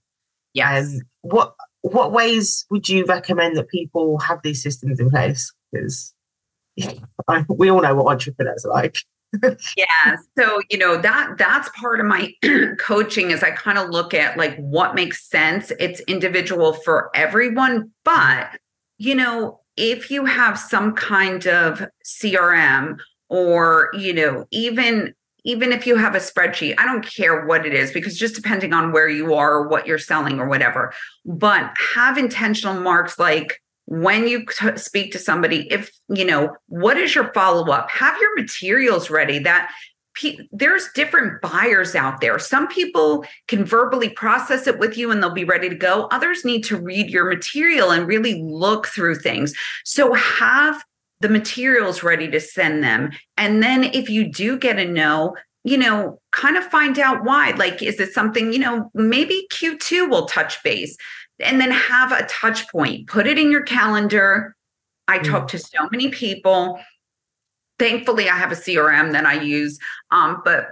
[0.53, 0.93] Yes.
[0.95, 5.53] Um, what what ways would you recommend that people have these systems in place?
[5.71, 6.13] Because
[7.49, 8.97] we all know what entrepreneurs are like.
[9.75, 12.31] Yeah so you know that that's part of my
[12.79, 15.71] coaching is i kind of look at like what makes sense.
[15.79, 18.59] It's individual for everyone but
[18.99, 22.99] you know if you have some kind of crm
[23.33, 25.11] or you know even
[25.43, 28.73] even if you have a spreadsheet i don't care what it is because just depending
[28.73, 30.93] on where you are or what you're selling or whatever.
[31.25, 36.97] But have intentional marks like when you t- speak to somebody if you know what
[36.97, 39.69] is your follow up have your materials ready that
[40.13, 42.37] pe- there's different buyers out there.
[42.39, 46.07] Some people can verbally process it with you and they'll be ready to go.
[46.11, 49.53] Others need to read your material and really look through things.
[49.83, 50.83] So have
[51.23, 55.77] the materials ready to send them and then if you do get a no you
[55.77, 57.51] know, kind of find out why.
[57.51, 60.97] Like, is it something, you know, maybe Q2 will touch base
[61.39, 64.55] and then have a touch point, put it in your calendar.
[65.07, 65.29] I mm.
[65.29, 66.79] talk to so many people.
[67.79, 69.79] Thankfully, I have a CRM that I use.
[70.11, 70.67] Um, but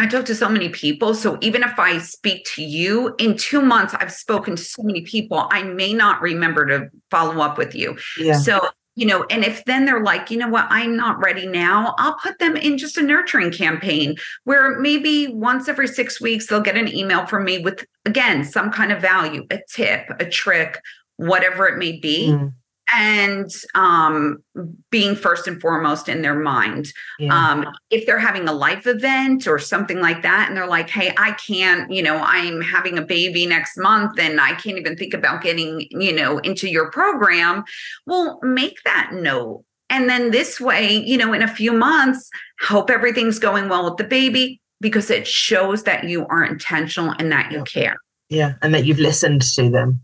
[0.00, 1.14] I talk to so many people.
[1.14, 5.02] So even if I speak to you in two months, I've spoken to so many
[5.02, 7.96] people, I may not remember to follow up with you.
[8.18, 8.38] Yeah.
[8.38, 11.94] So you know, and if then they're like, you know what, I'm not ready now,
[11.98, 16.60] I'll put them in just a nurturing campaign where maybe once every six weeks they'll
[16.60, 20.80] get an email from me with, again, some kind of value, a tip, a trick,
[21.16, 22.28] whatever it may be.
[22.28, 22.52] Mm
[22.92, 24.42] and um,
[24.90, 26.92] being first and foremost in their mind.
[27.18, 27.34] Yeah.
[27.34, 31.12] Um, if they're having a life event or something like that, and they're like, hey,
[31.16, 35.14] I can't, you know, I'm having a baby next month and I can't even think
[35.14, 37.64] about getting, you know, into your program,
[38.06, 39.64] well, make that note.
[39.88, 42.30] And then this way, you know, in a few months,
[42.60, 47.30] hope everything's going well with the baby because it shows that you are intentional and
[47.32, 47.96] that you care.
[48.28, 48.54] Yeah.
[48.62, 50.00] And that you've listened to them.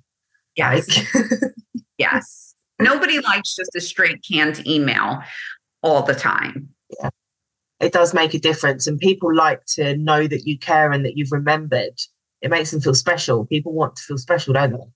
[0.56, 0.86] Yes.
[1.98, 2.54] yes.
[2.78, 5.22] Nobody likes just a straight canned email
[5.82, 6.68] all the time.
[7.00, 7.10] Yeah.
[7.80, 8.86] It does make a difference.
[8.86, 11.98] And people like to know that you care and that you've remembered.
[12.42, 13.46] It makes them feel special.
[13.46, 14.86] People want to feel special, don't they?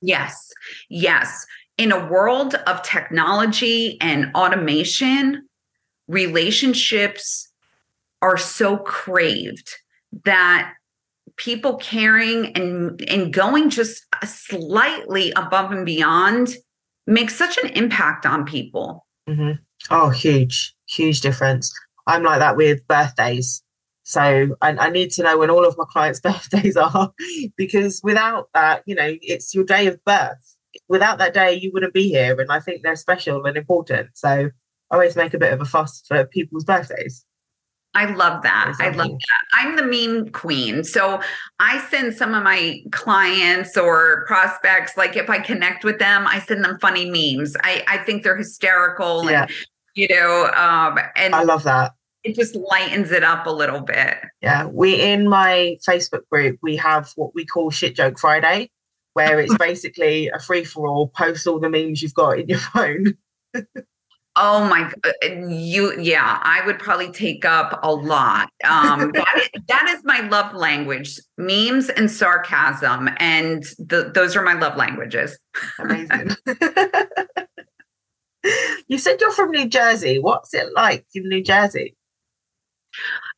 [0.00, 0.52] Yes.
[0.88, 1.46] Yes.
[1.78, 5.48] In a world of technology and automation,
[6.08, 7.48] relationships
[8.22, 9.70] are so craved
[10.24, 10.72] that
[11.36, 16.54] people caring and and going just slightly above and beyond
[17.06, 19.06] makes such an impact on people.
[19.28, 19.52] Mm-hmm.
[19.90, 21.72] Oh, huge, huge difference.
[22.06, 23.62] I'm like that with birthdays.
[24.02, 27.12] So I, I, need to know when all of my clients' birthdays are
[27.56, 30.56] because without that, you know, it's your day of birth.
[30.88, 32.38] Without that day, you wouldn't be here.
[32.38, 34.10] And I think they're special and important.
[34.14, 34.28] So
[34.90, 37.24] I always make a bit of a fuss for people's birthdays.
[37.94, 38.74] I love that.
[38.80, 39.44] I love that.
[39.54, 40.82] I'm the meme queen.
[40.82, 41.20] So
[41.60, 46.40] I send some of my clients or prospects, like if I connect with them, I
[46.40, 47.56] send them funny memes.
[47.62, 49.42] I, I think they're hysterical yeah.
[49.42, 49.50] and,
[49.94, 51.92] you know, um, and I love that.
[52.24, 54.16] It just lightens it up a little bit.
[54.40, 54.66] Yeah.
[54.66, 58.70] We, in my Facebook group, we have what we call Shit Joke Friday,
[59.12, 62.58] where it's basically a free for all, post all the memes you've got in your
[62.58, 63.14] phone.
[64.36, 68.48] Oh my, uh, you, yeah, I would probably take up a lot.
[68.64, 73.10] Um, that, is, that is my love language memes and sarcasm.
[73.18, 75.38] And the, those are my love languages.
[75.78, 76.30] Amazing.
[78.88, 80.18] you said you're from New Jersey.
[80.18, 81.96] What's it like in New Jersey?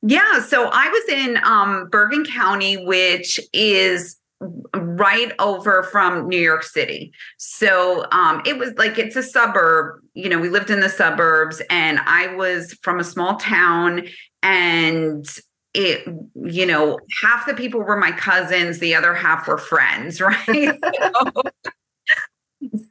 [0.02, 6.62] Yeah, so I was in um, Bergen County, which is right over from New York
[6.62, 7.12] City.
[7.38, 10.02] So um, it was like it's a suburb.
[10.14, 14.06] You know, we lived in the suburbs, and I was from a small town,
[14.42, 15.26] and
[15.74, 20.38] it, you know, half the people were my cousins, the other half were friends, right?
[20.52, 21.42] so,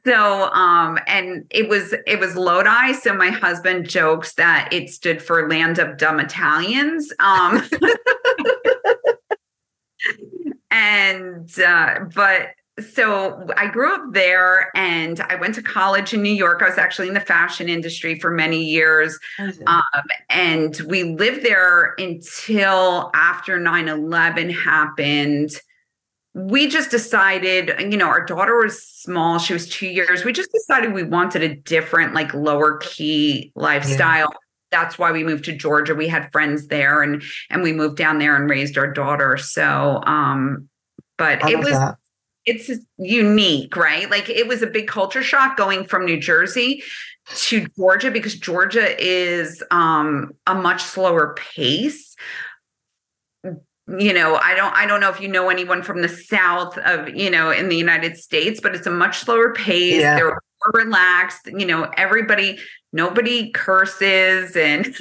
[0.06, 5.20] so um and it was it was lodi so my husband jokes that it stood
[5.20, 7.60] for land of dumb italians um
[10.70, 12.48] and uh, but
[12.92, 16.60] so I grew up there and I went to college in New York.
[16.62, 19.18] I was actually in the fashion industry for many years.
[19.66, 19.82] Um,
[20.28, 25.52] and we lived there until after 9 11 happened.
[26.34, 29.38] We just decided, you know, our daughter was small.
[29.38, 30.26] She was two years.
[30.26, 34.28] We just decided we wanted a different, like lower key lifestyle.
[34.30, 34.38] Yeah
[34.70, 35.94] that's why we moved to Georgia.
[35.94, 39.36] We had friends there and and we moved down there and raised our daughter.
[39.36, 40.68] So um
[41.18, 41.96] but it was that.
[42.44, 44.10] it's unique, right?
[44.10, 46.82] Like it was a big culture shock going from New Jersey
[47.34, 52.16] to Georgia because Georgia is um a much slower pace
[53.98, 57.08] you know i don't i don't know if you know anyone from the south of
[57.08, 60.16] you know in the united states but it's a much slower pace yeah.
[60.16, 62.58] they're more relaxed you know everybody
[62.96, 64.86] nobody curses and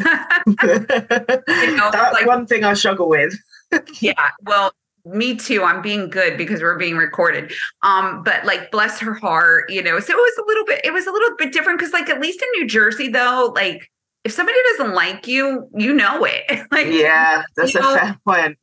[0.61, 3.33] you know, that's like, one thing I struggle with.
[4.01, 4.29] yeah.
[4.43, 4.71] Well,
[5.05, 5.63] me too.
[5.63, 7.53] I'm being good because we're being recorded.
[7.83, 9.99] Um, but like bless her heart, you know.
[9.99, 12.19] So it was a little bit, it was a little bit different because like at
[12.19, 13.89] least in New Jersey though, like
[14.23, 16.67] if somebody doesn't like you, you know it.
[16.71, 18.57] like yeah, that's a know, fair point.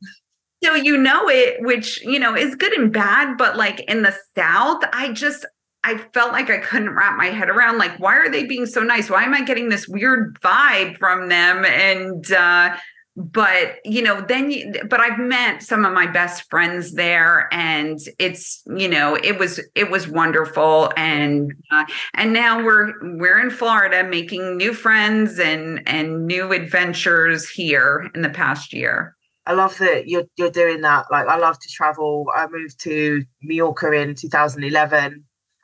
[0.63, 4.15] So you know it, which you know is good and bad, but like in the
[4.35, 5.45] South, I just
[5.83, 8.81] I felt like I couldn't wrap my head around like why are they being so
[8.81, 9.09] nice?
[9.09, 11.65] Why am I getting this weird vibe from them?
[11.65, 12.77] And uh
[13.15, 17.99] but you know then you, but i've met some of my best friends there and
[18.17, 20.91] it's you know it was it was wonderful.
[20.97, 27.47] And uh, and now we're we're in florida making new friends and and new adventures
[27.49, 29.15] here in the past year.
[29.45, 31.05] I love that you're you're doing that.
[31.11, 32.25] Like i love to travel.
[32.33, 35.23] I moved to mallorca in 2011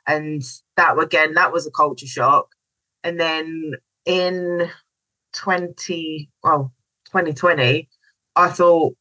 [0.09, 0.43] and
[0.75, 2.49] that again that was a culture shock
[3.03, 3.73] and then
[4.05, 4.69] in
[5.33, 6.73] 20 well
[7.11, 7.89] 2020,
[8.35, 8.95] I thought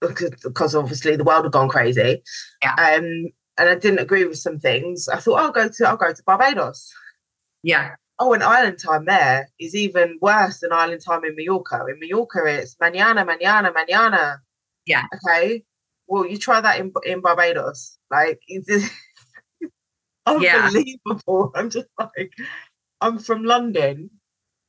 [0.00, 2.22] because obviously the world had gone crazy,
[2.62, 2.74] yeah.
[2.74, 3.26] um,
[3.58, 5.08] and I didn't agree with some things.
[5.08, 6.92] I thought I'll go to I'll go to Barbados.
[7.62, 7.94] Yeah.
[8.20, 11.84] Oh, and island time there is even worse than island time in Mallorca.
[11.88, 14.38] In Mallorca, it's mañana, mañana, mañana.
[14.86, 15.04] Yeah.
[15.14, 15.64] Okay.
[16.06, 17.98] Well, you try that in in Barbados.
[18.10, 18.40] Like
[20.36, 21.52] unbelievable.
[21.54, 21.60] Yeah.
[21.60, 22.32] I'm just like,
[23.00, 24.10] I'm from London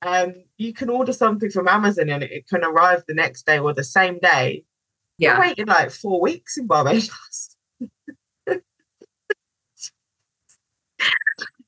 [0.01, 3.73] um, you can order something from Amazon and it can arrive the next day or
[3.73, 4.63] the same day.
[5.17, 5.33] Yeah.
[5.33, 7.09] You're waiting like four weeks in Barbados.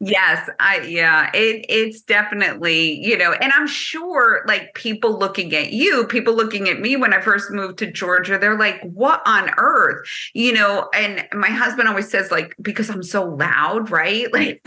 [0.04, 5.74] Yes, I yeah, it it's definitely, you know, and I'm sure like people looking at
[5.74, 9.52] you, people looking at me when I first moved to Georgia, they're like, "What on
[9.60, 14.28] earth?" You know, and my husband always says like because I'm so loud, right?
[14.34, 14.62] Like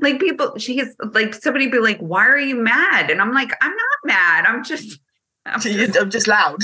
[0.00, 3.72] like people she's like somebody be like, "Why are you mad?" And I'm like, "I'm
[3.72, 4.44] not mad.
[4.46, 5.00] I'm just
[5.46, 6.58] I'm just, I'm just loud."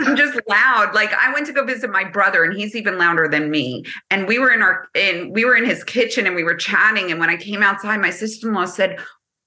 [0.00, 0.94] I'm just loud.
[0.94, 3.84] Like I went to go visit my brother and he's even louder than me.
[4.10, 7.10] And we were in our in we were in his kitchen and we were chatting.
[7.10, 8.98] And when I came outside, my sister-in-law said,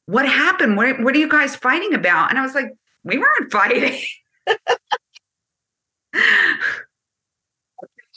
[0.05, 0.77] What happened?
[0.77, 2.29] What what are you guys fighting about?
[2.29, 2.71] And I was like,
[3.03, 3.99] We weren't fighting.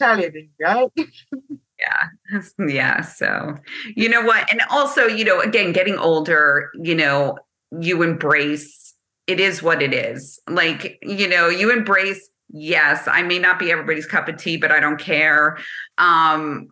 [0.00, 0.90] Right?
[1.80, 3.56] yeah yeah so
[3.96, 7.36] you know what and also you know again getting older you know
[7.80, 8.87] you embrace
[9.28, 10.40] it is what it is.
[10.48, 14.72] Like, you know, you embrace, yes, I may not be everybody's cup of tea, but
[14.72, 15.58] I don't care.
[15.98, 16.68] Um,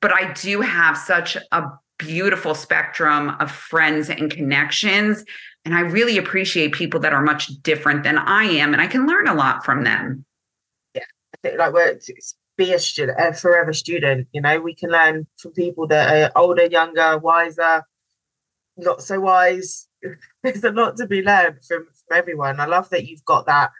[0.00, 1.64] but I do have such a
[1.98, 5.24] beautiful spectrum of friends and connections.
[5.64, 9.06] And I really appreciate people that are much different than I am, and I can
[9.06, 10.24] learn a lot from them.
[10.94, 11.02] Yeah,
[11.34, 11.98] I think like we're
[12.56, 14.28] be a student, a forever student.
[14.32, 17.84] You know, we can learn from people that are older, younger, wiser,
[18.76, 19.87] not so wise,
[20.42, 22.60] there's a lot to be learned from, from everyone.
[22.60, 23.70] I love that you've got that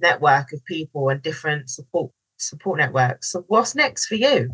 [0.00, 3.32] network of people and different support support networks.
[3.32, 4.50] So what's next for you?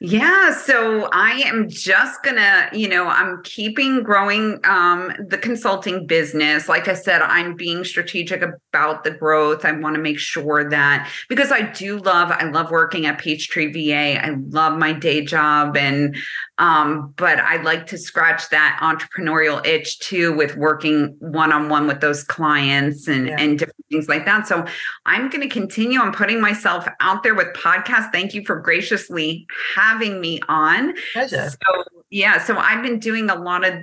[0.00, 6.68] Yeah, so I am just gonna, you know, I'm keeping growing um, the consulting business.
[6.68, 9.64] Like I said, I'm being strategic about the growth.
[9.64, 13.72] I want to make sure that because I do love, I love working at Peachtree
[13.72, 14.24] VA.
[14.24, 16.16] I love my day job, and
[16.58, 21.86] um, but I like to scratch that entrepreneurial itch too with working one on one
[21.86, 23.36] with those clients and yeah.
[23.38, 24.46] and different things like that.
[24.46, 24.64] So
[25.06, 28.12] I'm going to continue on putting myself out there with podcasts.
[28.12, 30.94] Thank you for graciously having me on.
[31.14, 31.48] Pleasure.
[31.48, 33.74] So yeah, so I've been doing a lot of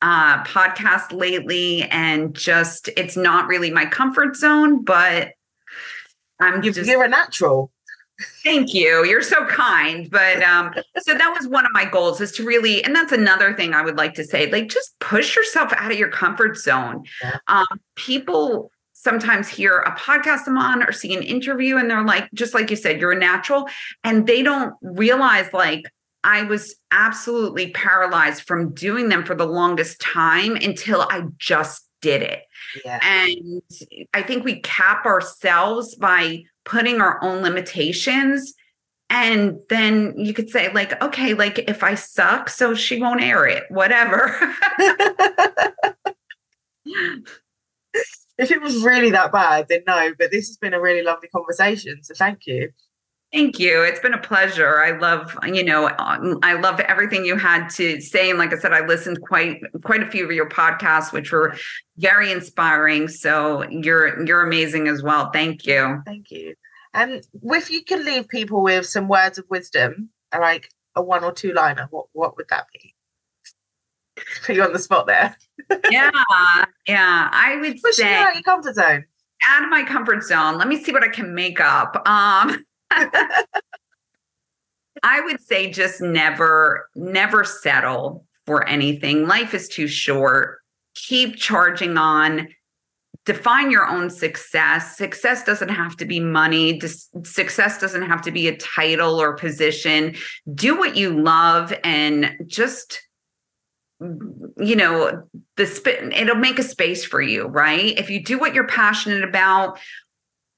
[0.00, 5.32] uh podcasts lately and just it's not really my comfort zone, but
[6.38, 7.71] I'm you, just you're a natural.
[8.42, 9.04] Thank you.
[9.04, 10.10] You're so kind.
[10.10, 13.54] But um, so that was one of my goals is to really, and that's another
[13.54, 17.04] thing I would like to say, like just push yourself out of your comfort zone.
[17.46, 22.28] Um, people sometimes hear a podcast I'm on or see an interview and they're like,
[22.34, 23.68] just like you said, you're a natural.
[24.04, 25.84] And they don't realize like
[26.24, 32.22] I was absolutely paralyzed from doing them for the longest time until I just did
[32.22, 32.42] it.
[32.84, 32.98] Yeah.
[33.02, 33.62] And
[34.14, 38.54] I think we cap ourselves by putting our own limitations.
[39.10, 43.46] And then you could say like okay like if i suck so she won't air
[43.46, 44.38] it whatever.
[48.38, 51.28] If it was really that bad then no but this has been a really lovely
[51.28, 52.70] conversation so thank you
[53.32, 53.82] Thank you.
[53.82, 54.80] It's been a pleasure.
[54.82, 58.28] I love, you know, um, I love everything you had to say.
[58.28, 61.56] And like I said, I listened quite quite a few of your podcasts, which were
[61.96, 63.08] very inspiring.
[63.08, 65.30] So you're you're amazing as well.
[65.32, 66.02] Thank you.
[66.04, 66.54] Thank you.
[66.92, 71.32] And if you can leave people with some words of wisdom, like a one or
[71.32, 72.94] two liner, what what would that be?
[74.44, 75.34] Put you on the spot there.
[75.90, 76.10] yeah,
[76.86, 77.30] yeah.
[77.32, 79.06] I would Pushing say out your comfort zone.
[79.46, 80.58] out of my comfort zone.
[80.58, 82.06] Let me see what I can make up.
[82.06, 82.62] Um,
[85.02, 89.26] I would say just never, never settle for anything.
[89.26, 90.60] Life is too short.
[90.94, 92.48] Keep charging on.
[93.24, 94.96] Define your own success.
[94.96, 96.80] Success doesn't have to be money.
[97.24, 100.16] Success doesn't have to be a title or position.
[100.54, 103.00] Do what you love and just
[104.58, 105.22] you know
[105.56, 109.22] the sp- it'll make a space for you right if you do what you're passionate
[109.22, 109.78] about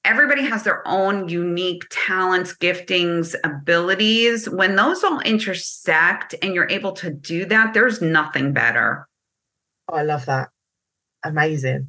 [0.04, 4.48] everybody has their own unique talents, giftings, abilities.
[4.48, 9.08] When those all intersect and you're able to do that, there's nothing better.
[9.88, 10.50] Oh, I love that.
[11.24, 11.88] Amazing.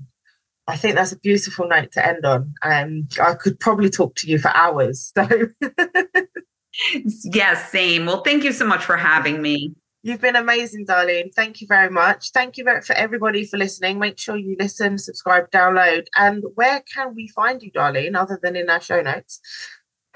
[0.68, 2.54] I think that's a beautiful note to end on.
[2.64, 5.12] Um, I could probably talk to you for hours.
[5.16, 5.28] So
[7.24, 8.06] yes, same.
[8.06, 9.76] Well, thank you so much for having me.
[10.06, 11.34] You've been amazing, Darleen.
[11.34, 12.30] Thank you very much.
[12.30, 13.98] Thank you very for everybody for listening.
[13.98, 16.06] Make sure you listen, subscribe, download.
[16.16, 19.42] And where can we find you, Darleen, other than in our show notes?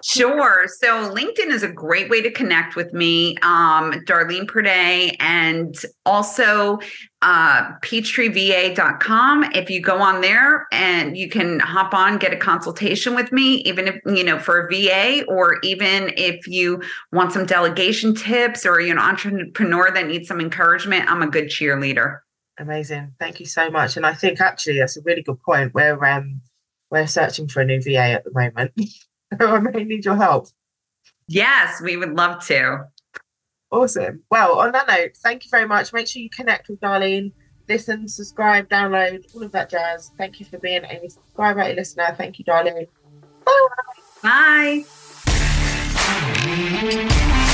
[0.03, 0.65] Sure.
[0.67, 5.75] So LinkedIn is a great way to connect with me, um, Darleen Priday, and
[6.05, 6.79] also
[7.21, 9.43] uh, peachtreeva.com.
[9.53, 13.55] If you go on there and you can hop on, get a consultation with me,
[13.63, 16.81] even if, you know, for a VA, or even if you
[17.11, 21.45] want some delegation tips or you're an entrepreneur that needs some encouragement, I'm a good
[21.45, 22.19] cheerleader.
[22.57, 23.13] Amazing.
[23.19, 23.97] Thank you so much.
[23.97, 25.73] And I think actually that's a really good point.
[25.73, 26.41] We're um,
[26.91, 28.73] we're searching for a new VA at the moment.
[29.39, 30.47] I may need your help.
[31.27, 32.85] Yes, we would love to.
[33.71, 34.23] Awesome.
[34.31, 35.93] Well, on that note, thank you very much.
[35.93, 37.31] Make sure you connect with Darleen,
[37.67, 40.11] listen, subscribe, download, all of that jazz.
[40.17, 42.15] Thank you for being a subscriber, a listener.
[42.17, 42.87] Thank you, Darleen.
[44.23, 44.85] Bye.
[47.31, 47.45] Bye.